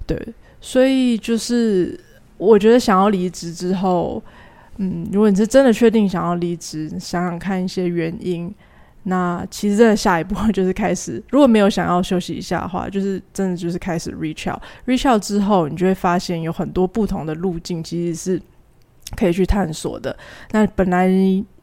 [0.07, 0.17] 对，
[0.61, 1.99] 所以就是。
[2.37, 4.21] 我觉得想要离职之后，
[4.79, 8.53] 嗯，如果你是真的确定想要离职，想想看一些原因。
[9.05, 14.61] 那其实真的下一步 就是开始，如果没有想要休息一下的话，就是真的就是开始 reach out。
[14.85, 18.43] reach out 之后，你就会发现有很多不同的路径，其实是
[19.17, 20.15] 可以去探索的。
[20.51, 21.09] 那本来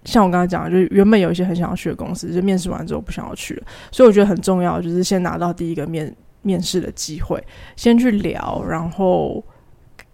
[0.04, 3.64] 像我刚才讲的，就是原本有一些很想要去的公司，就面试完之后不想要去了。
[3.92, 7.44] 所以我觉得很重要，就是先拿到第一个面面试的机会，
[7.76, 9.44] 先去聊，然后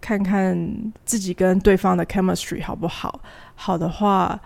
[0.01, 0.57] 看看
[1.05, 3.21] 自己跟对方的 chemistry 好不好。
[3.55, 4.39] 好的话。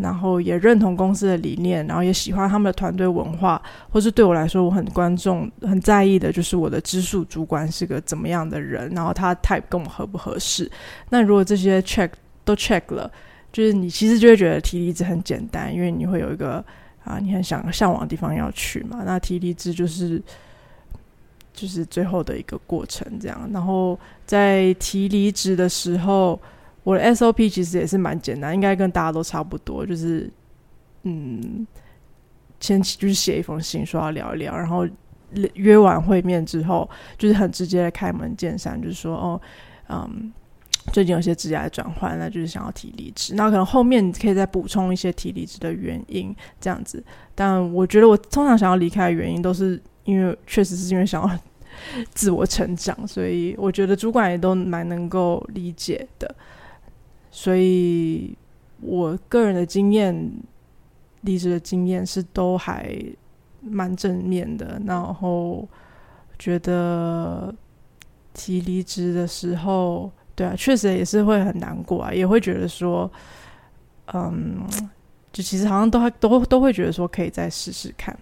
[0.00, 3.60] 然后也认同公司的理念，然后也喜欢他们的团队文化，
[3.90, 10.70] 或是对我来说我很关重、很在意的，就是我的直属主管是个怎么样的人，然后他 type 跟我合不合适。
[11.10, 12.10] 那如果这些 check
[12.44, 13.10] 都 check 了，
[13.58, 16.64] 就是你其实就会觉得提离职很简单，因为你会有一个
[17.02, 19.02] 啊你很想向往的地方要去嘛。
[19.04, 20.22] 那提离职就是
[21.52, 23.50] 就是最后的一个过程，这样。
[23.52, 26.40] 然后在提离职的时候。
[26.84, 30.30] 我的 SOP 其实也是蛮简单，应该跟大家都差不多，就是
[31.02, 31.66] 嗯，
[32.60, 34.88] 先就是写一封信，说要聊一聊，然后
[35.52, 36.88] 约完会面之后，
[37.18, 39.40] 就是很直接的开门见山，就是说哦，
[39.90, 40.32] 嗯，
[40.92, 47.02] 最近有些职业转换，那就是想要提离职，那可能后面可以再补充一些提离职的原因，这样子。
[47.34, 51.38] 但我觉得我通常想要离开的原因，都是因为确实是因为想要
[52.12, 56.34] 自我成长，所以我觉得主管也都蛮能够理解的。
[57.30, 58.36] 所以，
[58.80, 60.32] 我个人的经验，
[61.20, 62.98] 离职的经验是都还
[63.60, 64.80] 蛮正面的。
[64.86, 65.68] 然后
[66.38, 67.54] 觉得
[68.34, 73.10] 提离职的时候，对啊，确实也是会很难过啊，也会觉得说，
[74.14, 74.64] 嗯，
[75.32, 78.16] 就其实好像都都都会觉得说可以再试试看。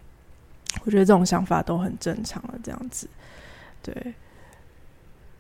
[0.87, 3.07] 我觉得这种想法都很正常了，这样子，
[3.83, 4.15] 对。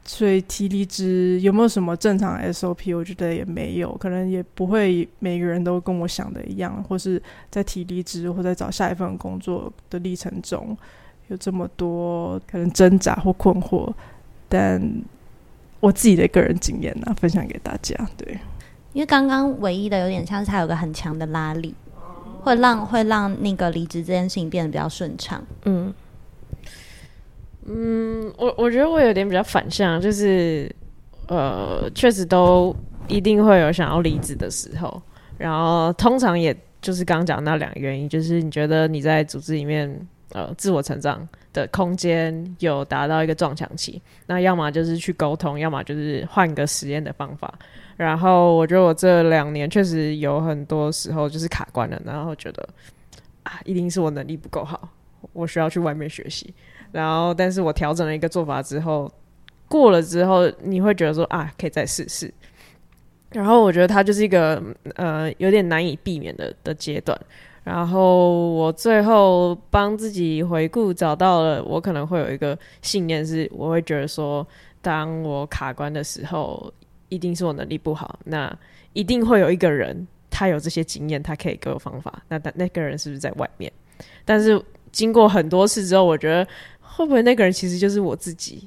[0.04, 2.94] 所以提离职有没有什么正常 SOP？
[2.94, 7.20] 我觉得也没有，可能也不会每个人都跟我想的一样，或是
[7.50, 10.76] 在提离职或在找下一份工作的历程中
[11.28, 13.90] 有这么多可能挣扎或困惑。
[14.48, 14.80] 但
[15.80, 17.94] 我自己的个人经验呢，分享给大家。
[18.16, 18.38] 对，
[18.92, 21.74] 因为刚刚唯一的有点像是他有个很强的拉力，
[22.42, 25.44] 会让会让那个离职这件事情变得比较顺畅。
[25.64, 25.92] 嗯。
[27.68, 30.72] 嗯，我我觉得我有点比较反向，就是
[31.26, 32.72] 呃，确实都
[33.08, 35.02] 一定会有想要离职的时候，
[35.36, 39.92] 然后通常也就是刚刚讲那两个原因，就是你觉得你在组织里面
[40.30, 47.52] 呃自我成长的空间有达到一个撞墙期，那要么就是去沟通，要么就是换个实验的方法。
[47.96, 52.68] 然后我觉得我这两年确实有很多时候就是卡关了，然后觉得
[53.42, 54.86] 啊，一定是我能力不够好，
[55.32, 56.52] 我需要去外面学习。
[56.92, 59.10] 然后，但是我调整了一个做法之后，
[59.66, 62.32] 过了之后，你会觉得说啊，可以再试试。
[63.30, 64.62] 然后我觉得它就是一个
[64.94, 67.18] 呃有点难以避免的的阶段。
[67.66, 74.46] 然后我最后帮自己回顾，找到了我可能会有一个信念是，我会觉得说，
[74.80, 76.72] 当我卡关的时候，
[77.08, 78.56] 一定是我能力不好，那
[78.92, 82.22] 一定会有一个人他有这些经验，他可以给我方法。
[82.28, 83.72] 那那那个人是不是在外面？
[84.24, 84.62] 但是
[84.92, 86.46] 经过很多次之后，我觉得。
[86.96, 88.66] 会不会那个人其实就是我自己？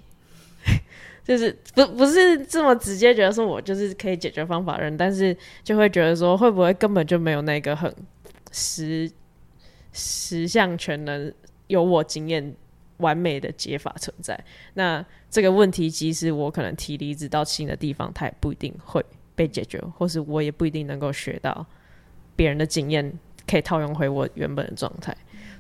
[1.26, 7.92] 就是不不是这么直接觉得说我就是可以解决方法人，但是就会觉得说会不会根本就没有那个很
[8.52, 9.12] 十
[9.94, 11.34] 十项全能、
[11.68, 12.56] 有我经验
[12.98, 14.40] 完美的解法存在？
[14.74, 19.04] 那这个问题，即使我可能提离职到新的地方，它也不一定会
[19.36, 21.66] 被解决，或是我也不一定能够学到
[22.36, 23.12] 别人的经验，
[23.48, 25.16] 可以套用回我原本的状态。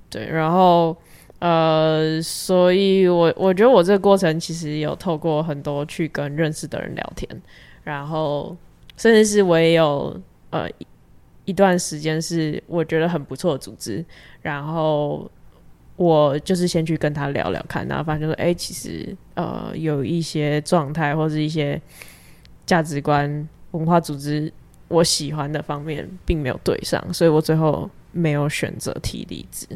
[0.09, 0.97] 对，然后。
[1.41, 7.41] 呃，所以我我觉得我这个过程其实有透过很多去跟认识的人聊天，
[7.81, 8.53] 然后
[8.97, 10.19] 甚至是我也有
[10.49, 10.69] 呃
[11.49, 14.05] 一,段时间是我觉得很不错的组织，
[14.41, 15.29] 然后
[15.95, 21.81] 我就是先去跟他聊聊看，然后发现说，哎，其实呃有一些状态或是一些
[22.65, 24.51] 价值观、文化组织
[24.87, 29.67] 我喜欢的方面并没有对上，所以我最后没有选择提离职。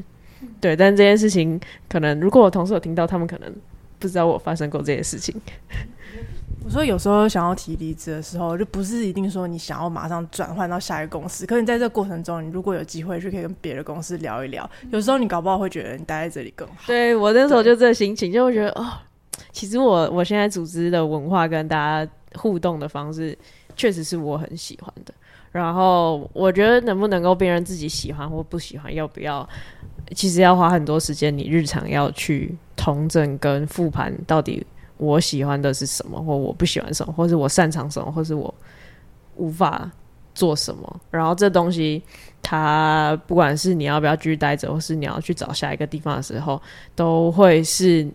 [0.62, 1.60] 对，但这件事情
[1.90, 3.54] 可能，如果我同事有听到，他们可能
[3.98, 5.34] 不知道我发生过这件事情。
[6.66, 14.68] 我说有时候想要提离职的时候，就不是一定说你想要马上转换到下一个公司，可是你在这个过程中，你如果有机会，就可以跟别的公司聊一聊。
[14.90, 16.76] 有时候你搞不好会觉得你待在这里更好。
[16.88, 18.88] 对，我那时候就这个心情，就会觉得哦，
[19.52, 23.38] 其实我我现在组织的文化跟大家互动的方式，
[23.76, 25.14] 确实是我很喜欢的。
[25.52, 29.48] 然后我觉得能不能够辨认自己喜欢或不喜欢，要不要？
[30.16, 34.66] 其实要花很多时间，你日常要去同整跟复盘，到底
[34.98, 38.54] 我喜欢的是什么，或我不喜欢什么，或是我擅长什么，或是我
[39.36, 39.92] 无法
[40.34, 41.02] 做什么。
[41.12, 42.02] 然后这东西，
[42.42, 46.62] 它不管是你要不要继续待着，或是你要去找下一个地方的时候，
[46.96, 48.08] 都会是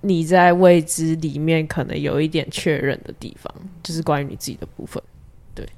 [0.00, 5.02] 你在未知里面可能有一点确认的地方，就是关于你自己的部分。
[5.54, 5.68] 对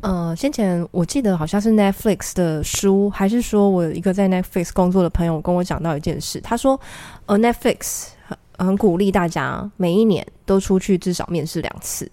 [0.00, 6.80] 呃，先前我记得好像是 Netflix 的书，还是说我一个在 Netflix 工作的朋友跟我讲到一件事，他说，
[7.26, 8.08] 呃，Netflix
[8.64, 12.10] 很鼓励大家每一年都出去至少面试两次。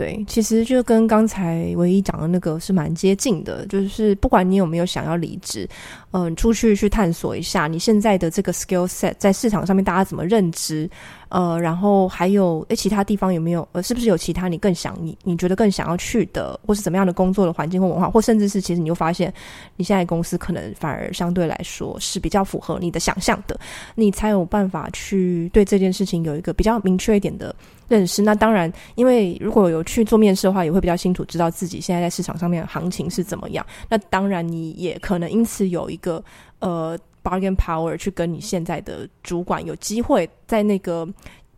[0.00, 5.68] 对，其实就跟刚才唯一讲的那个是蛮接近的，就是不管你有没有想要离职，
[6.12, 10.88] 嗯、出去去探索一下你现在的这个 skill set 在市场上面大家怎么认知。
[11.28, 13.68] 呃，然后还有诶，其他地方有没有？
[13.72, 19.32] 呃，是不是有其他你更想你你觉得更想要去的，或是怎么样的工作的环境或文化，或甚至是其实你又发现
[19.76, 23.60] 你现在公司可能反而相对来说是比较符合你的想象的，
[23.94, 27.54] 你才有办法去对这件事情有一个比较明确一点的
[27.90, 28.22] 认识。
[28.22, 33.66] 那当然，因为如果有去做面试的话，也会比较清楚知道自己现在在市场上面行情是怎么样。
[33.90, 36.24] 那当然，你也可能因此有一个
[36.60, 36.98] 呃。
[37.22, 41.06] bargain power 去跟你现在的主管有机会在那个，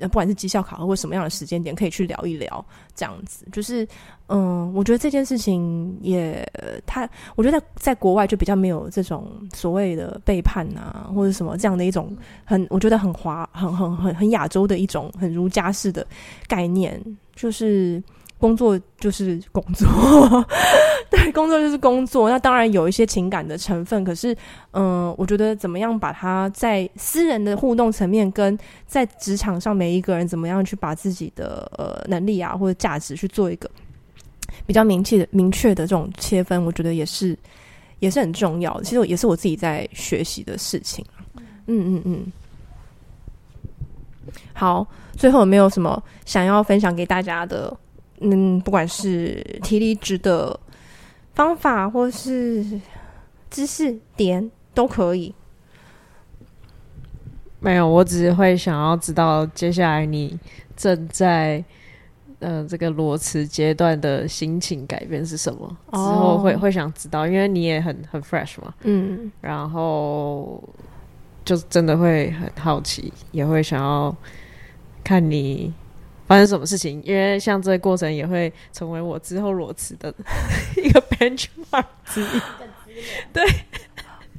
[0.09, 3.86] 不管是绩效考核或什么样的时间点，可以去聊一聊，这样子就是
[4.28, 6.46] 嗯，我觉得这件事情也
[6.86, 16.07] 他，我觉得在在国外就比较没有这种所谓的背叛啊，或者什么这样的一种很，我觉得很华很很很很亚洲的一种很儒家式的
[16.46, 17.00] 概念，
[17.34, 18.03] 就是。
[18.43, 19.86] 工作就是工作，
[21.09, 22.28] 对，工作就是工作。
[22.28, 24.34] 那当然有一些情感的成分，可是，
[24.72, 33.70] 嗯、呃，我觉得怎么样把它在私人的互动层面，跟在职场上每一个人怎么样去把自己的呃能力啊或者价值去做一个
[34.66, 37.38] 比较明确的、明确的这种切分，我觉得也是
[38.01, 38.82] 也是很重要的。
[38.82, 41.05] 其实也是我自己在学习的事情。
[41.68, 42.32] 嗯嗯嗯。
[44.53, 47.72] 好，最后有没有什么想要分享给大家的？
[48.23, 50.59] 嗯，不管是提离职的
[51.35, 52.64] 方法，或是
[53.51, 55.35] 知识点，都可以。
[57.61, 60.39] 没有，我只是会想要知道接下来你
[60.77, 61.64] 正在
[62.41, 65.77] 呃这个裸辞阶段的心情改变是什么？
[65.93, 68.75] 之后会会想知道，因为你也很很 fresh 嘛。
[68.83, 70.62] 嗯，然后
[71.45, 74.14] 就真的会很好奇，也会想要
[75.05, 75.73] 看你。
[76.33, 77.03] 发生什么事情？
[77.05, 80.12] 因为像这个过程也会成为我之后裸辞的
[80.83, 82.41] 一个 benchmark 之一。
[83.35, 83.45] 对，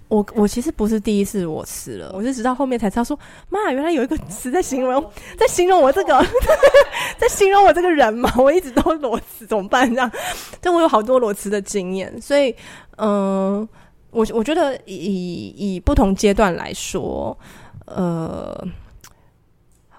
[0.07, 3.17] 我我其实不是第一次裸辞了，我是直到后面才知道说，
[3.47, 6.19] 妈，原来有一个词在形容，在形容我这个，
[7.19, 8.33] 在形容我这个人嘛。
[8.37, 9.87] 我一直都裸辞，怎么办？
[9.87, 10.11] 这样，
[10.59, 12.55] 但我有好多裸辞的经验，所以，
[12.97, 13.69] 嗯、
[14.09, 17.37] 我我觉得以以不同阶段来说，
[17.85, 18.67] 呃。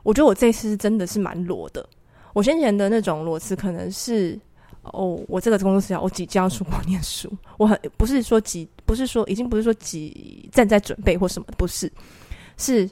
[0.05, 1.85] 我觉得我这次是真的是蛮裸的。
[2.33, 4.39] 我先前的那种裸辞，可能是
[4.83, 11.91] 哦，我这个工作是要我即将出国念书，我很不是说急，不是说已经不是说急，正在准备或什么，不是，
[12.57, 12.91] 是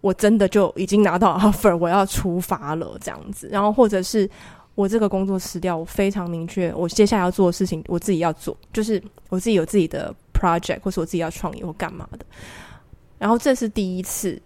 [0.00, 3.48] 我真的就已经拿到 offer，我要出发了这样子。
[3.50, 4.28] 然后或者是
[4.74, 12.26] 我这个工作辞掉，我非常明确，我接下来要做的事情，我自己要做，就是我自己有自己的 project，或是我自己要创业或干嘛的。
[13.18, 14.40] 然后这是第一次。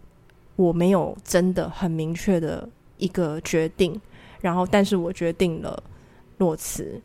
[0.57, 4.01] 我没有真的很明确的一个决定，
[4.41, 5.83] 然后但是我决定了
[6.39, 7.01] 裸辞，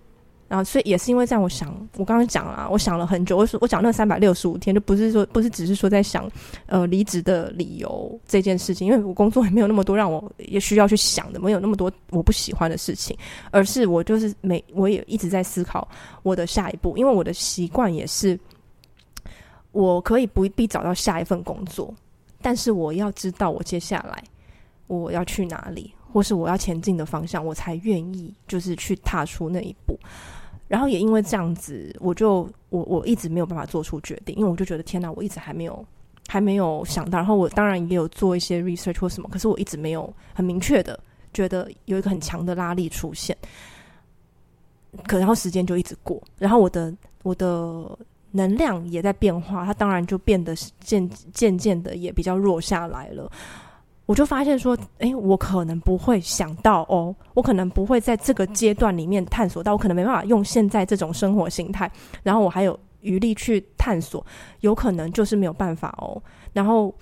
[0.47, 6.29] 然后所以也是因为这样，我想我刚刚讲了，我想了很久，我说我讲那三百六十五天，就不是说不是只是说在想
[6.67, 13.17] 呃离职的理由这件事情，因为我工作也没有那么多让我也需要去想的，没有那么多我不喜欢的事情，
[13.51, 15.87] 而是我就是每我也一直在思考
[16.23, 18.39] 我的下一步，因为我的习惯也是
[19.71, 21.93] 我可以不必找到下一份工作。
[22.41, 24.23] 但是我要知道我接下来
[24.87, 29.99] 我要去哪里，或是我要前进的方向，我才愿意就是去踏出那一步。
[30.67, 35.85] 然后也因为这样子，我就我我一直没有办法做出决定，因为我就觉得天哪，我一直还没有
[36.27, 37.17] 还没有想到。
[37.17, 40.99] 然后我当然也有做一些 research 或什么，可是我一直没有很明确的
[41.33, 43.35] 觉得有一个很强的拉力出现。
[45.07, 47.97] 可然后时间就一直过，然后我的我的。
[48.31, 53.31] 能量也在变化，它当然就变得渐渐渐的也比较弱下来了。
[54.05, 61.91] 我就发现说，诶，我可能不会想到哦，我可能不会在这个阶段里面探索到，我可能没办法用现在这种生活形态，
[62.23, 64.25] 然后我还有余力去探索，
[64.61, 66.21] 有可能就是没有办法哦。
[66.53, 66.93] 然后，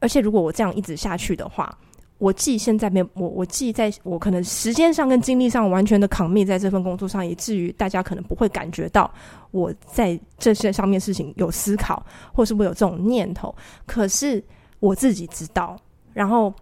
[0.00, 1.76] 而且如果我这样一直下去的话。
[2.22, 9.12] 我既现在没我，我既在我可能时间上跟精力上完全的扛灭在这份工作上，以至于大家可能不会感觉到
[9.50, 12.00] 我在这些上面事情有思考，
[12.32, 13.52] 或是我有这种念头。
[13.86, 14.40] 可是
[14.78, 15.76] 我自己知道，
[16.12, 16.54] 然后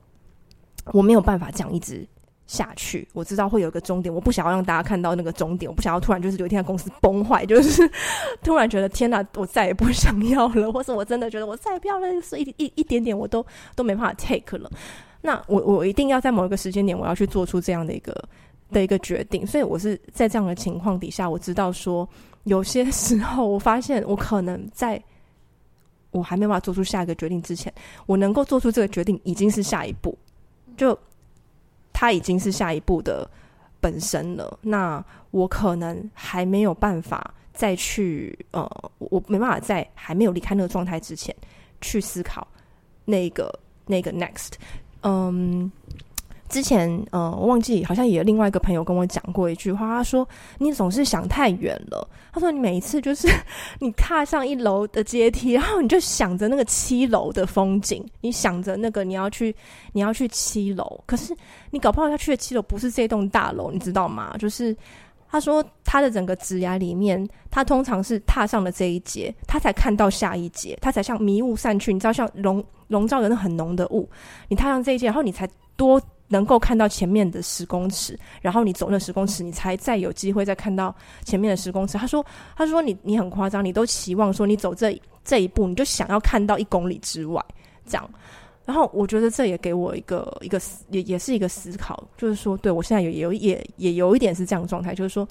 [0.95, 2.09] 我没有办法讲一直
[2.51, 3.07] 下去。
[3.13, 7.89] 我知道会有一个终点，我不想要让大家看到那个终点，我不想要突然就是有一天公司崩坏，就是
[8.43, 13.47] 突然觉得天哪，我再也不想要了，或是我真的觉得我再也不要了，是一一一点点我都
[13.77, 14.69] 都没办法 take 了。
[15.21, 18.13] 那我我一定要在某一个时间点，我要去做出这样的一个
[18.73, 19.47] 的一个决定。
[19.47, 22.09] 所以我是在这样的情况底下，我知道说，
[22.45, 25.01] 有些时候我发现我可能在
[26.11, 27.73] 我还没办法做出下一个决定之前，
[28.07, 30.19] 我能够做出这个决定已经是下一步，
[30.77, 30.99] 就
[32.01, 33.31] 它已经是下一步的
[33.79, 34.59] 本身了。
[34.63, 41.37] 那我可能还没有办法再去呃，我没办法在还没有离开那个状态之前
[41.83, 42.49] 去思考
[43.05, 43.53] 那个
[43.85, 44.53] 那个 next。
[45.03, 45.71] 嗯，
[46.51, 50.29] 之前呃，我忘记好像也有另外一个朋友跟我讲过一句话，他说
[50.59, 53.29] ：“你总是想太远了。”他说：“你每一次就是
[53.79, 59.55] 你踏上一楼的阶梯，然后你就想着那个七楼的风景，你想着那个你要去
[59.93, 61.35] 你要去七楼，可是
[61.71, 64.37] 你搞不好要去的七楼不是这栋大楼，你知道吗？
[64.37, 64.77] 就是
[65.31, 74.11] 他说他的整个职涯里面，他通常是踏上了这一节，他才看到下一节，他才像迷雾散去，你知道像笼。”笼罩着那很浓的雾，
[74.49, 81.99] 你踏上这一阶，然后你才多能够看到前面的十公尺，然后你走那十公尺，你才再有机会再看到前面的十公尺。
[81.99, 82.25] 他说
[82.57, 87.45] ：“他说你你很夸张，你都期望说你走这这一步，你就想要看到一公里之外
[87.85, 88.11] 这样。”
[88.65, 90.61] 然后我觉得这也给我一个一个
[90.91, 95.29] 也也是一个思考，就是说，对我现在有也有也也有一点是这样状态，就是说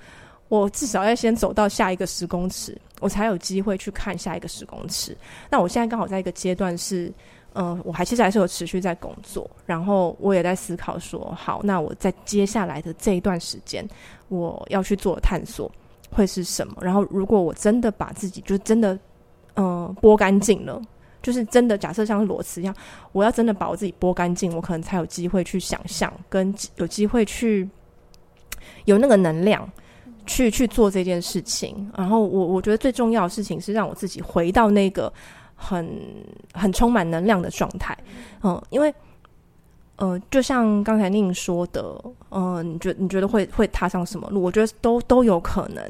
[0.50, 5.16] 我至少要先走到下一个十公尺，我才有机会去看下一个十公尺。
[5.50, 7.10] 那我现在刚好在一个阶段是。
[7.56, 13.86] 嗯，我还其实还是有持续在工作，然后我也在思考说，好，那我在接下来的这一段时间，
[14.28, 15.70] 我要去做探索
[16.12, 16.78] 会是什么？
[16.80, 18.98] 然后，如果我真的把自己就真的
[19.56, 20.80] 嗯剥干净了，
[21.24, 22.76] 就是真的假设像裸辞一样，
[23.14, 27.68] 我要真的把我自己剥干净，我可能才有机会去想象，跟有机会去
[28.86, 29.68] 有那个能量
[30.28, 31.92] 去去做这件事情。
[31.98, 35.12] 然后我，我我觉得最重要的事情是让我自己回到那个。
[35.62, 35.86] 很
[36.54, 37.96] 很充满能量的状态，
[38.42, 38.92] 嗯，因为，
[39.98, 44.42] 呃，就像刚才宁说的，嗯、呃，你觉你觉得会会踏上什么路？
[44.42, 45.84] 我觉得都都有可能。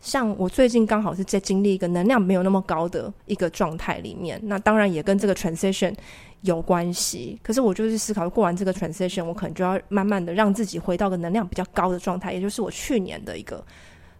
[0.00, 5.94] 像我最近刚好是在经历一个能量没有那么高的一个状态里面，那当然也跟这个 transition
[6.42, 7.38] 有关系。
[7.42, 13.64] 可是我就是思考，过完这个 transition，我可能就要慢慢的让自己回到个能量比较高的状态，也就是我去年的一个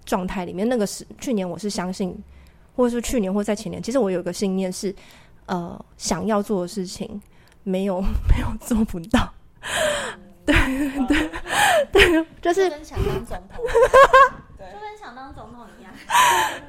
[0.07, 0.66] 状态里面。
[0.66, 2.16] 那个是去年，我是相信。
[2.75, 4.95] 或者是去年或在前年，其实我有一个信念是，
[5.47, 7.20] 呃，想要做的事情
[7.62, 9.33] 没有 没有做不到，
[10.45, 10.55] 对
[11.07, 11.29] 对
[11.93, 13.64] 对，就是跟想当总统，
[14.59, 15.93] 就跟想当总统一样，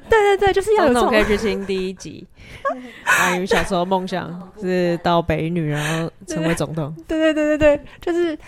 [0.08, 1.10] 对对对，就是要有总统。
[1.10, 2.26] 可以去听第一集，
[3.04, 6.94] 关于小时候梦想是到北女，然后成为总统。
[7.08, 8.38] 对对对对对，就是。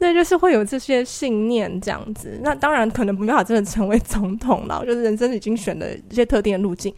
[0.00, 4.84] 那就是会有这些信念这样子，那当然可能没办法真的成为 总统了。
[4.86, 6.94] 就是人生已经选了一些特定的路径，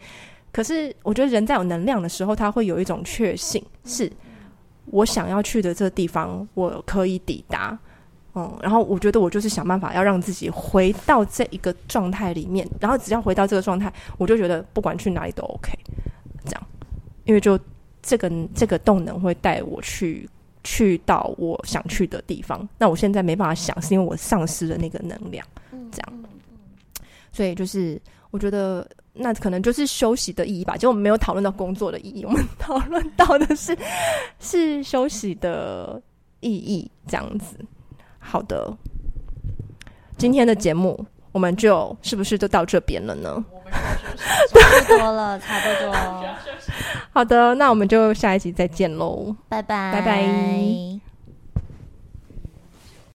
[0.51, 4.11] 可是我觉得人在有能量的时候，他会有一种确信，是
[4.85, 7.77] 我想要去的这个地方，我可以抵达。
[8.35, 15.73] 嗯，然后我觉得我就是想办法要让自己回到这一个状态里面，然后只要回到这个状态，我就觉得不管去哪里都 OK。
[16.45, 16.67] 这样，
[17.25, 17.59] 因为就
[18.01, 20.29] 这个这个动能会带我去。
[20.63, 25.45] 去到我想去的地方，那我现在没办法想，是因为我丧失了那个能量，
[25.91, 26.23] 这样。
[27.31, 27.99] 所以就是
[28.29, 30.75] 我觉得那可能就是休息的意义吧。
[30.77, 33.77] 就我们没有讨论到工作的意义，我们讨论到的是
[34.39, 36.01] 是休息的
[36.41, 37.55] 意义，这样子。
[38.19, 38.71] 好的，
[40.17, 43.43] 今天的节目我们就是不是就到这边了呢？
[43.71, 45.95] 差不多了，差不多。
[47.13, 51.10] 好的，那我们就下一集再见喽，拜拜，拜拜。